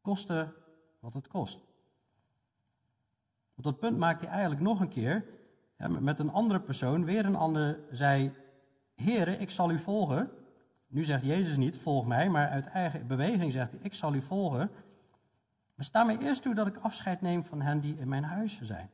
[0.00, 0.54] koste
[1.00, 1.69] wat het kost?
[3.60, 5.24] Op dat punt maakt hij eigenlijk nog een keer,
[5.98, 8.32] met een andere persoon, weer een ander zei,
[8.94, 10.30] Heren, ik zal u volgen.
[10.86, 14.20] Nu zegt Jezus niet, volg mij, maar uit eigen beweging zegt hij, ik zal u
[14.20, 14.70] volgen.
[15.74, 18.60] Maar sta mij eerst toe dat ik afscheid neem van hen die in mijn huis
[18.62, 18.90] zijn.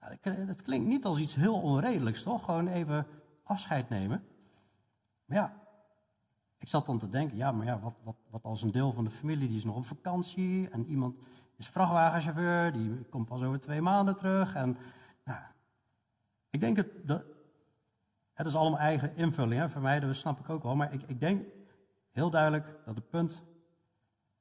[0.00, 2.44] Nou, dat klinkt niet als iets heel onredelijks, toch?
[2.44, 3.06] Gewoon even
[3.42, 4.22] afscheid nemen.
[5.24, 5.54] Maar ja,
[6.58, 9.04] ik zat dan te denken, ja, maar ja, wat, wat, wat als een deel van
[9.04, 11.16] de familie die is nog op vakantie en iemand
[11.60, 14.54] is vrachtwagenchauffeur, die komt pas over twee maanden terug.
[14.54, 14.76] En
[15.24, 15.40] nou,
[16.50, 17.22] ik denk het, dat,
[18.32, 20.76] het is allemaal eigen invulling hè, voor mij, dat snap ik ook wel.
[20.76, 21.46] Maar ik, ik denk
[22.10, 23.42] heel duidelijk dat het punt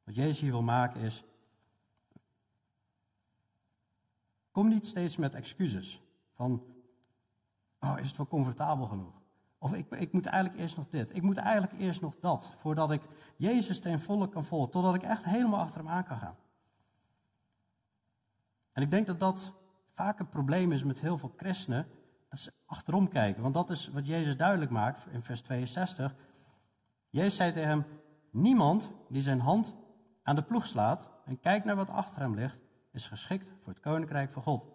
[0.03, 1.23] wat Jezus hier wil maken is,
[4.51, 6.01] kom niet steeds met excuses
[6.33, 6.63] van,
[7.79, 9.21] oh, is het wel comfortabel genoeg?
[9.57, 11.15] Of ik, ik moet eigenlijk eerst nog dit.
[11.15, 12.51] Ik moet eigenlijk eerst nog dat.
[12.57, 13.01] Voordat ik
[13.35, 14.71] Jezus ten volle kan volgen.
[14.71, 16.35] Totdat ik echt helemaal achter hem aan kan gaan.
[18.79, 19.53] En ik denk dat dat
[19.93, 21.87] vaak een probleem is met heel veel christenen.
[22.29, 23.41] Dat ze achterom kijken.
[23.41, 26.15] Want dat is wat Jezus duidelijk maakt in vers 62.
[27.09, 27.85] Jezus zei tegen hem:
[28.31, 29.75] Niemand die zijn hand
[30.23, 32.59] aan de ploeg slaat en kijkt naar wat achter hem ligt,
[32.91, 34.67] is geschikt voor het koninkrijk van God.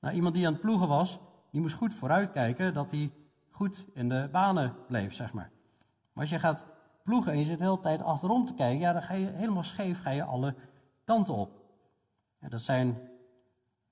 [0.00, 1.18] Nou, iemand die aan het ploegen was,
[1.50, 3.12] die moest goed vooruitkijken dat hij
[3.50, 5.50] goed in de banen bleef, zeg maar.
[6.12, 6.66] Maar als je gaat
[7.04, 9.62] ploegen en je zit de hele tijd achterom te kijken, ja, dan ga je helemaal
[9.62, 10.54] scheef, ga je alle
[11.04, 11.57] kanten op.
[12.40, 12.96] Dat zijn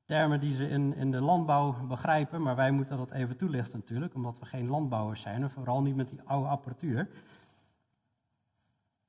[0.05, 4.15] termen die ze in, in de landbouw begrijpen, maar wij moeten dat even toelichten natuurlijk,
[4.15, 7.09] omdat we geen landbouwers zijn en vooral niet met die oude apparatuur.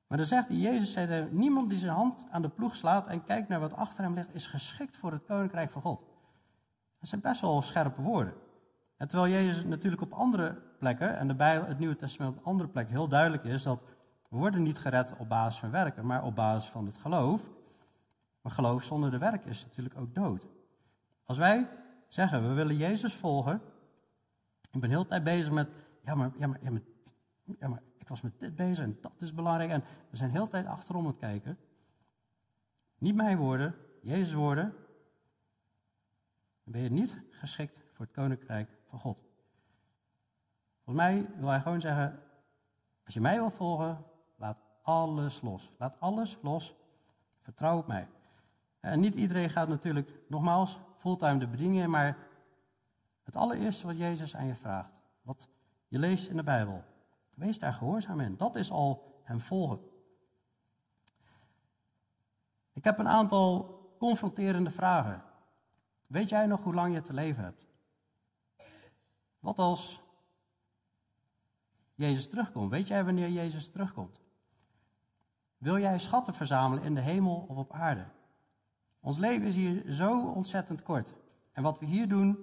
[0.06, 3.48] Maar dan zegt Jezus zei, niemand die zijn hand aan de ploeg slaat en kijkt
[3.48, 6.00] naar wat achter hem ligt, is geschikt voor het koninkrijk van God.
[7.00, 8.34] Dat zijn best wel scherpe woorden.
[8.96, 12.68] En terwijl Jezus natuurlijk op andere plekken, en de Bijbel, het Nieuwe Testament op andere
[12.68, 13.82] plekken heel duidelijk is dat
[14.28, 17.40] we worden niet gered op basis van werken, maar op basis van het geloof.
[18.50, 20.46] Geloof zonder de werk is natuurlijk ook dood.
[21.24, 21.68] Als wij
[22.06, 23.60] zeggen, we willen Jezus volgen,
[24.70, 25.68] ik ben heel de tijd bezig met,
[26.04, 26.60] ja maar, ja, maar,
[27.58, 29.70] ja, maar, ik was met dit bezig en dat is belangrijk.
[29.70, 31.58] En we zijn heel de tijd achterom aan het kijken.
[32.98, 34.74] Niet mijn woorden, Jezus woorden.
[36.64, 39.18] Dan ben je niet geschikt voor het koninkrijk van God.
[40.84, 42.22] Volgens mij wil hij gewoon zeggen,
[43.04, 44.04] als je mij wil volgen,
[44.36, 45.70] laat alles los.
[45.78, 46.74] Laat alles los.
[47.40, 48.08] Vertrouw op mij.
[48.90, 52.16] En niet iedereen gaat natuurlijk, nogmaals, fulltime de bedieningen, maar
[53.22, 55.48] het allereerste wat Jezus aan je vraagt, wat
[55.88, 56.84] je leest in de Bijbel,
[57.34, 58.36] wees daar gehoorzaam in.
[58.36, 59.80] Dat is al hem volgen.
[62.72, 65.22] Ik heb een aantal confronterende vragen.
[66.06, 67.66] Weet jij nog hoe lang je te leven hebt?
[69.38, 70.00] Wat als
[71.94, 72.70] Jezus terugkomt?
[72.70, 74.20] Weet jij wanneer Jezus terugkomt?
[75.58, 78.04] Wil jij schatten verzamelen in de hemel of op aarde?
[79.00, 81.14] Ons leven is hier zo ontzettend kort.
[81.52, 82.38] En wat we hier doen,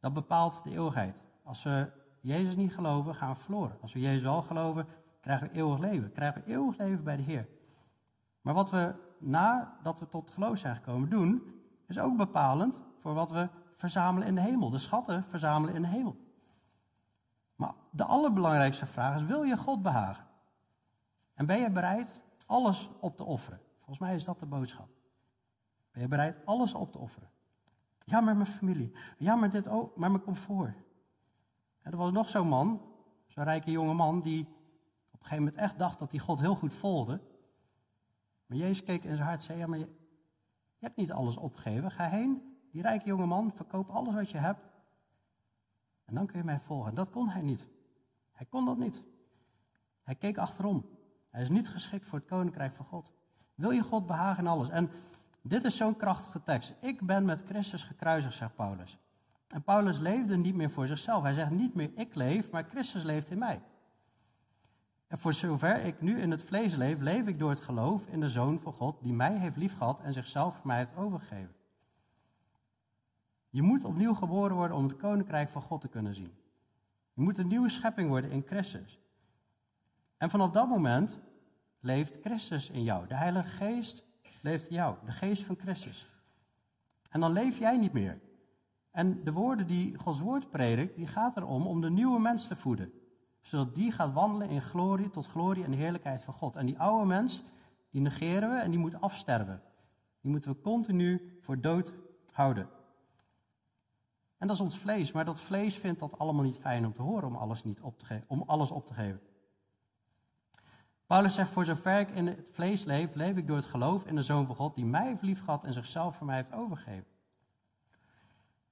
[0.00, 1.22] dat bepaalt de eeuwigheid.
[1.42, 3.78] Als we Jezus niet geloven, gaan we verloren.
[3.80, 4.86] Als we Jezus wel geloven,
[5.20, 6.12] krijgen we eeuwig leven.
[6.12, 7.48] Krijgen we eeuwig leven bij de Heer.
[8.40, 11.42] Maar wat we nadat we tot geloof zijn gekomen doen,
[11.86, 14.70] is ook bepalend voor wat we verzamelen in de hemel.
[14.70, 16.16] De schatten verzamelen in de hemel.
[17.56, 20.26] Maar de allerbelangrijkste vraag is: wil je God behagen?
[21.34, 23.60] En ben je bereid alles op te offeren?
[23.76, 24.88] Volgens mij is dat de boodschap.
[25.92, 27.30] Ben je bereid alles op te offeren?
[28.04, 28.92] Ja, maar mijn familie.
[29.18, 29.96] Ja, maar dit ook.
[29.96, 30.74] Maar mijn comfort.
[31.82, 32.82] En er was nog zo'n man,
[33.26, 34.42] zo'n rijke jonge man, die
[35.10, 37.20] op een gegeven moment echt dacht dat hij God heel goed volgde.
[38.46, 39.88] Maar Jezus keek in zijn hart en zei: Ja, maar je,
[40.78, 41.90] je hebt niet alles opgegeven.
[41.90, 44.70] Ga heen die rijke jonge man, verkoop alles wat je hebt.
[46.04, 46.94] En dan kun je mij volgen.
[46.94, 47.66] Dat kon hij niet.
[48.32, 49.02] Hij kon dat niet.
[50.02, 50.86] Hij keek achterom.
[51.30, 53.12] Hij is niet geschikt voor het koninkrijk van God.
[53.54, 54.68] Wil je God behagen in alles?
[54.68, 54.90] En
[55.42, 56.74] dit is zo'n krachtige tekst.
[56.80, 58.98] Ik ben met Christus gekruisigd, zegt Paulus.
[59.48, 61.22] En Paulus leefde niet meer voor zichzelf.
[61.22, 63.62] Hij zegt niet meer ik leef, maar Christus leeft in mij.
[65.06, 68.20] En voor zover ik nu in het vlees leef, leef ik door het geloof in
[68.20, 71.54] de Zoon van God, die mij heeft liefgehad en zichzelf voor mij heeft overgegeven.
[73.50, 76.32] Je moet opnieuw geboren worden om het koninkrijk van God te kunnen zien.
[77.12, 78.98] Je moet een nieuwe schepping worden in Christus.
[80.16, 81.18] En vanaf dat moment
[81.80, 83.06] leeft Christus in jou.
[83.06, 84.04] De Heilige Geest
[84.42, 86.10] leeft jou, de geest van Christus.
[87.10, 88.20] En dan leef jij niet meer.
[88.90, 92.56] En de woorden die Gods woord predikt, die gaat erom om de nieuwe mens te
[92.56, 92.92] voeden.
[93.40, 96.56] Zodat die gaat wandelen in glorie tot glorie en heerlijkheid van God.
[96.56, 97.42] En die oude mens,
[97.90, 99.62] die negeren we en die moet afsterven.
[100.20, 101.92] Die moeten we continu voor dood
[102.32, 102.68] houden.
[104.38, 107.02] En dat is ons vlees, maar dat vlees vindt dat allemaal niet fijn om te
[107.02, 109.20] horen, om alles, niet op, te om alles op te geven.
[111.12, 114.14] Paulus zegt, voor zover ik in het vlees leef, leef ik door het geloof in
[114.14, 117.06] de Zoon van God, die mij heeft liefgehad en zichzelf voor mij heeft overgegeven.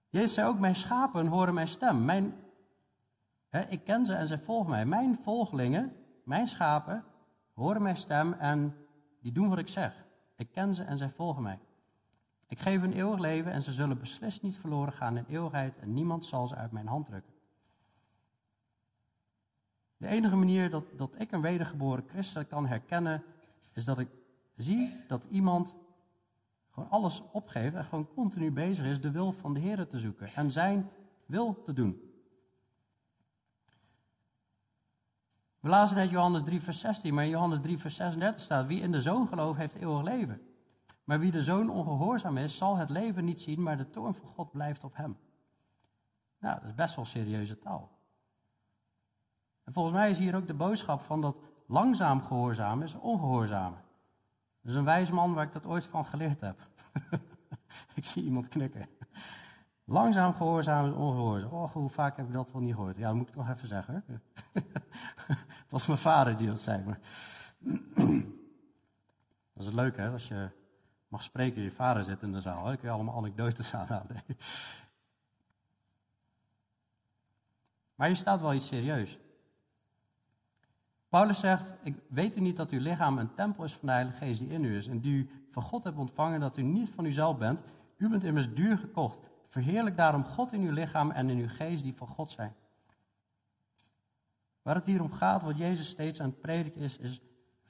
[0.09, 2.05] Jezus zei ook, mijn schapen horen mijn stem.
[2.05, 2.35] Mijn
[3.69, 4.87] ik ken ze en zij volgen mij.
[4.87, 5.93] Mijn volgelingen,
[6.25, 7.05] mijn schapen,
[7.55, 8.77] horen mijn stem en
[9.23, 10.05] die doen wat ik zeg.
[10.37, 11.59] Ik ken ze en zij volgen mij.
[12.49, 15.93] Ik geef een eeuwig leven en ze zullen beslist niet verloren gaan in eeuwigheid en
[15.95, 17.33] niemand zal ze uit mijn hand drukken.
[20.01, 23.23] De enige manier dat, dat ik een wedergeboren christen kan herkennen,
[23.73, 24.09] is dat ik
[24.57, 25.75] zie dat iemand
[26.71, 30.35] gewoon alles opgeeft en gewoon continu bezig is de wil van de Heer te zoeken
[30.35, 30.91] en zijn
[31.27, 32.01] wil te doen.
[35.61, 38.81] We lazen net Johannes 3, vers 16, maar in Johannes 3, vers 36 staat: Wie
[38.81, 40.41] in de zoon gelooft, heeft eeuwig leven.
[41.05, 44.29] Maar wie de zoon ongehoorzaam is, zal het leven niet zien, maar de toorn van
[44.29, 45.19] God blijft op hem.
[46.39, 48.00] Nou, dat is best wel serieuze taal.
[49.71, 53.73] En volgens mij is hier ook de boodschap van dat langzaam gehoorzaam is ongehoorzaam.
[54.63, 56.59] Dat is een wijs man waar ik dat ooit van geleerd heb.
[57.95, 58.89] ik zie iemand knikken.
[59.85, 61.53] Langzaam gehoorzaam is ongehoorzaam.
[61.53, 62.97] Oh, hoe vaak heb ik dat wel niet gehoord?
[62.97, 64.05] Ja, dat moet ik toch even zeggen.
[65.63, 66.85] het was mijn vader die dat zei.
[66.85, 66.99] Maar
[69.55, 70.11] dat is het leuke, hè?
[70.11, 70.51] Als je
[71.09, 72.65] mag spreken, je vader zit in de zaal.
[72.65, 74.07] Dan kun je allemaal anekdotes aan
[77.95, 79.19] Maar je staat wel iets serieus.
[81.11, 84.19] Paulus zegt, ik weet u niet dat uw lichaam een tempel is van de Heilige
[84.19, 86.91] Geest die in u is en die u van God hebt ontvangen, dat u niet
[86.91, 87.63] van uzelf bent.
[87.97, 89.21] U bent immers duur gekocht.
[89.49, 92.55] Verheerlijk daarom God in uw lichaam en in uw geest die van God zijn.
[94.63, 97.21] Waar het hier om gaat, wat Jezus steeds aan het prediken is, is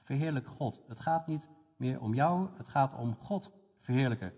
[0.01, 0.81] verheerlijk God.
[0.87, 4.33] Het gaat niet meer om jou, het gaat om God verheerlijken.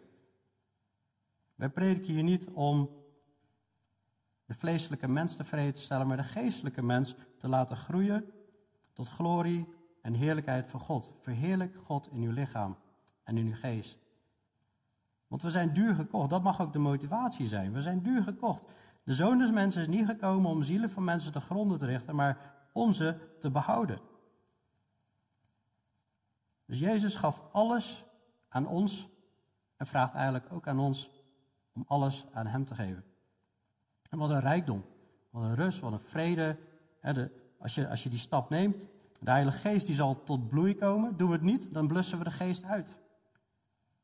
[1.56, 2.90] Wij prediken hier niet om
[4.46, 8.34] de vleeselijke mens tevreden te stellen, maar de geestelijke mens te laten groeien
[8.94, 9.68] tot glorie
[10.02, 11.12] en heerlijkheid van God.
[11.22, 12.78] Verheerlijk God in uw lichaam
[13.24, 14.00] en in uw geest.
[15.28, 17.74] Want we zijn duur gekocht, dat mag ook de motivatie zijn.
[17.74, 18.66] We zijn duur gekocht.
[19.04, 22.16] De zoon des mensen is niet gekomen om zielen van mensen te gronden te richten,
[22.16, 24.00] maar om ze te behouden.
[26.66, 28.06] Dus Jezus gaf alles
[28.50, 29.10] aan ons
[29.78, 31.12] en vraagt eigenlijk ook aan ons
[31.74, 33.04] om alles aan Hem te geven.
[34.10, 34.84] En wat een rijkdom,
[35.30, 36.58] wat een rust, wat een vrede.
[37.64, 38.76] Als, je, als je die stap neemt,
[39.20, 41.18] de Heilige Geest die zal tot bloei komen.
[41.18, 42.98] Doen we het niet, dan blussen we de Geest uit.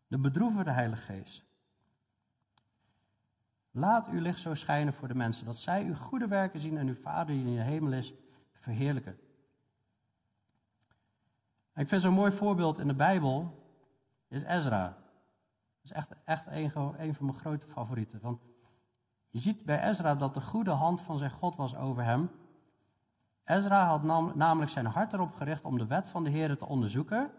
[0.08, 1.44] Dan bedroeven we de Heilige Geest.
[3.72, 6.88] Laat uw licht zo schijnen voor de mensen, dat zij uw goede werken zien en
[6.88, 8.14] uw Vader die in de hemel is,
[8.54, 9.20] verheerlijken.
[11.76, 13.64] ik vind zo'n mooi voorbeeld in de Bijbel,
[14.28, 14.88] is Ezra.
[14.88, 18.20] Dat is echt, echt een, een van mijn grote favorieten.
[18.22, 18.42] Want
[19.30, 22.30] je ziet bij Ezra dat de goede hand van zijn God was over hem.
[23.50, 24.04] Ezra had
[24.36, 27.32] namelijk zijn hart erop gericht om de wet van de Heer te onderzoeken.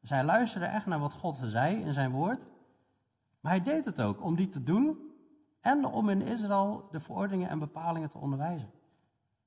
[0.00, 2.46] Hij luisterde echt naar wat God zei in zijn woord.
[3.40, 4.98] Maar hij deed het ook om die te doen
[5.60, 8.70] en om in Israël de verordeningen en bepalingen te onderwijzen.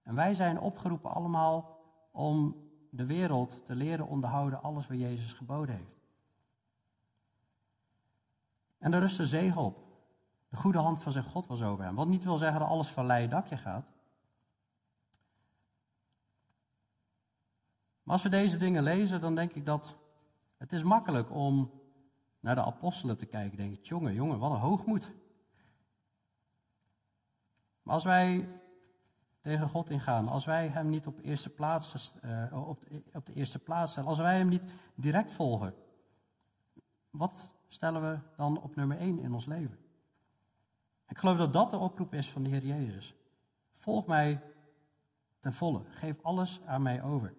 [0.03, 1.79] En wij zijn opgeroepen allemaal
[2.11, 2.55] om
[2.89, 5.99] de wereld te leren onderhouden alles wat Jezus geboden heeft.
[8.77, 9.83] En er rust een zegen op.
[10.49, 11.95] De goede hand van zijn God was over hem.
[11.95, 13.94] Wat niet wil zeggen dat alles van leien dakje gaat.
[18.05, 19.95] Maar als we deze dingen lezen, dan denk ik dat
[20.57, 21.71] het is makkelijk om
[22.39, 23.57] naar de apostelen te kijken.
[23.57, 25.11] Denk ik, jongen, jongen, wat een hoogmoed.
[27.81, 28.47] Maar als wij
[29.41, 33.33] tegen God ingaan, als wij Hem niet op, eerste plaats, uh, op, de, op de
[33.33, 34.63] eerste plaats stellen, als wij Hem niet
[34.95, 35.73] direct volgen,
[37.09, 39.77] wat stellen we dan op nummer 1 in ons leven?
[41.07, 43.15] Ik geloof dat dat de oproep is van de Heer Jezus.
[43.73, 44.41] Volg mij
[45.39, 45.81] ten volle.
[45.89, 47.33] Geef alles aan mij over.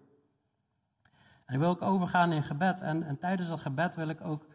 [1.47, 2.81] En wil ook overgaan in gebed.
[2.81, 4.45] En, en tijdens dat gebed wil ik ook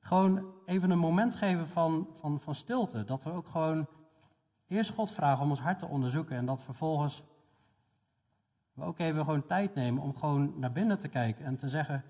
[0.00, 3.04] gewoon even een moment geven van, van, van stilte.
[3.04, 3.86] Dat we ook gewoon
[4.66, 6.36] eerst God vragen om ons hart te onderzoeken.
[6.36, 7.22] En dat vervolgens
[8.72, 12.04] we ook even gewoon tijd nemen om gewoon naar binnen te kijken en te zeggen.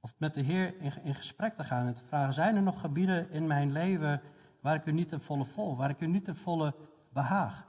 [0.00, 2.80] Of met de Heer in, in gesprek te gaan en te vragen: zijn er nog
[2.80, 4.20] gebieden in mijn leven
[4.60, 6.74] waar ik u niet ten volle vol, waar ik u niet ten volle
[7.12, 7.65] behaag?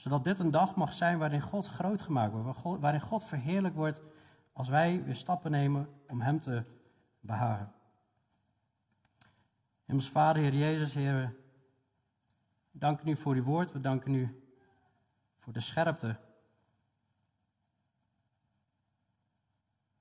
[0.00, 4.00] Zodat dit een dag mag zijn waarin God groot gemaakt wordt, waarin God verheerlijk wordt
[4.52, 6.64] als wij weer stappen nemen om Hem te
[7.20, 7.72] behagen.
[9.84, 11.36] Hemels Vader, Heer Jezus, Heer,
[12.70, 14.44] we danken u voor uw woord, we danken u
[15.38, 16.08] voor de scherpte.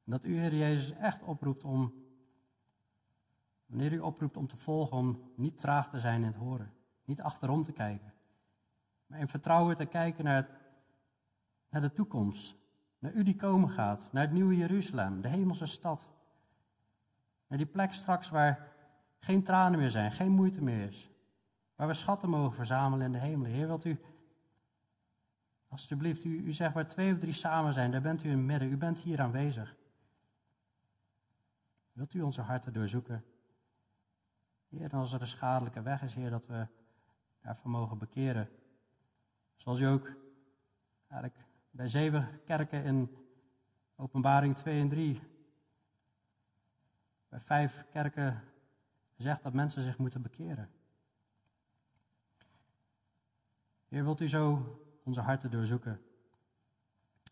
[0.04, 1.94] En dat u, Heer Jezus, echt oproept om,
[3.66, 6.74] wanneer u oproept om te volgen, om niet traag te zijn in het horen,
[7.06, 8.14] niet achterom te kijken.
[9.10, 10.50] Maar in vertrouwen te kijken naar,
[11.70, 12.56] naar de toekomst.
[13.00, 14.12] Naar u die komen gaat.
[14.12, 16.10] Naar het nieuwe Jeruzalem, de hemelse stad.
[17.48, 18.68] Naar die plek straks waar
[19.20, 21.10] geen tranen meer zijn, geen moeite meer is.
[21.76, 23.46] Waar we schatten mogen verzamelen in de hemel.
[23.46, 24.00] Heer, wilt u,
[25.68, 28.46] alstublieft, u, u zegt waar twee of drie samen zijn, daar bent u in het
[28.46, 28.72] midden.
[28.72, 29.76] U bent hier aanwezig.
[31.92, 33.24] Wilt u onze harten doorzoeken?
[34.70, 36.68] Heer, als er een schadelijke weg is, Heer, dat we
[37.42, 38.50] daarvan mogen bekeren.
[39.60, 40.12] Zoals u ook
[41.08, 43.18] eigenlijk bij zeven kerken in
[43.96, 45.22] Openbaring 2 en 3,
[47.30, 48.44] bij vijf kerken
[49.16, 50.70] zegt dat mensen zich moeten bekeren.
[53.88, 56.02] Heer, wilt u zo onze harten doorzoeken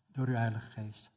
[0.06, 1.10] door uw Heilige Geest?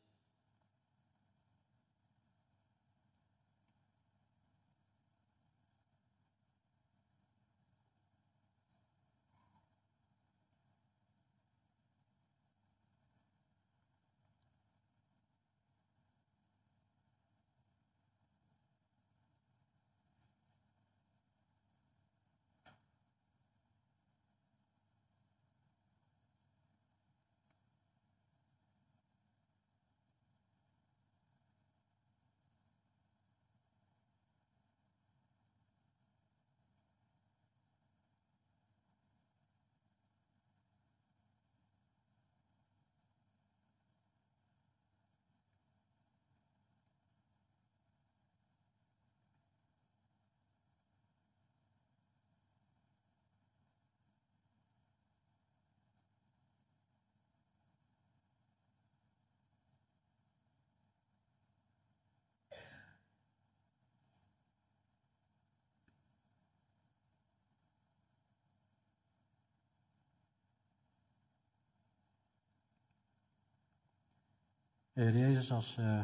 [74.92, 76.02] Heer Jezus, als uh,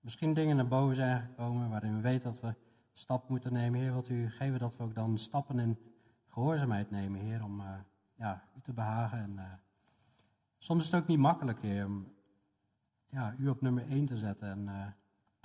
[0.00, 2.54] misschien dingen naar boven zijn gekomen waarin we weten dat we
[2.92, 5.78] stap moeten nemen, Heer, wilt u geven dat we ook dan stappen in
[6.28, 7.66] gehoorzaamheid nemen, Heer, om uh,
[8.14, 9.18] ja, u te behagen.
[9.18, 9.42] En, uh,
[10.58, 12.12] soms is het ook niet makkelijk, Heer, om
[13.08, 14.94] ja, u op nummer 1 te zetten en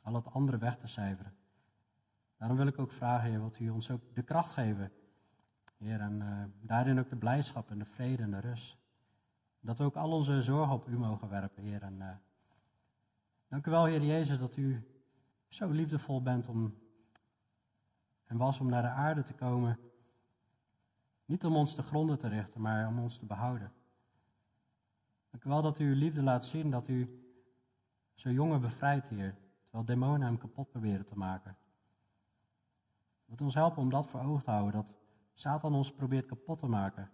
[0.04, 1.34] al het andere weg te cijferen.
[2.38, 4.91] Daarom wil ik ook vragen, Heer, wilt u ons ook de kracht geven,
[5.78, 8.78] Heer, en daarin ook de blijdschap en de vrede en de rust.
[9.60, 12.22] Dat we ook al onze zorgen op u mogen werpen, Heer, en
[13.52, 14.88] Dank u wel, Heer Jezus, dat u
[15.47, 16.78] zo liefdevol bent om
[18.26, 19.80] en was om naar de aarde te komen.
[21.26, 23.74] Niet om ons te gronden te richten, maar om ons te behouden.
[25.30, 27.26] Dank u wel dat u uw liefde laat zien, dat u
[28.14, 31.58] zo jongen bevrijdt, Heer, terwijl demonen hem kapot proberen te maken.
[33.26, 34.93] Wilt ons helpen om dat voor ogen te houden, dat
[35.34, 37.12] Satan ons probeert kapot te maken.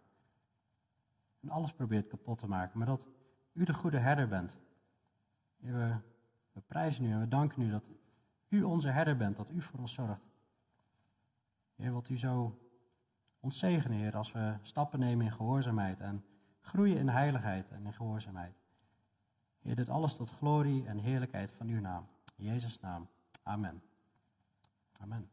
[1.40, 3.08] En alles probeert kapot te maken, maar dat
[3.54, 4.58] u de goede herder bent.
[5.58, 6.04] Heer,
[6.58, 7.90] we prijzen u en we danken u dat
[8.48, 10.30] u onze herder bent, dat u voor ons zorgt.
[11.76, 12.60] Heer, wilt u zo
[13.40, 16.26] ons zegenen, Heer, als we stappen nemen in gehoorzaamheid en
[16.62, 18.56] groeien in heiligheid en in gehoorzaamheid.
[19.62, 22.08] Heer, dit alles tot glorie en heerlijkheid van uw naam.
[22.36, 23.08] In Jezus' naam.
[23.44, 23.82] Amen.
[25.00, 25.30] Amen.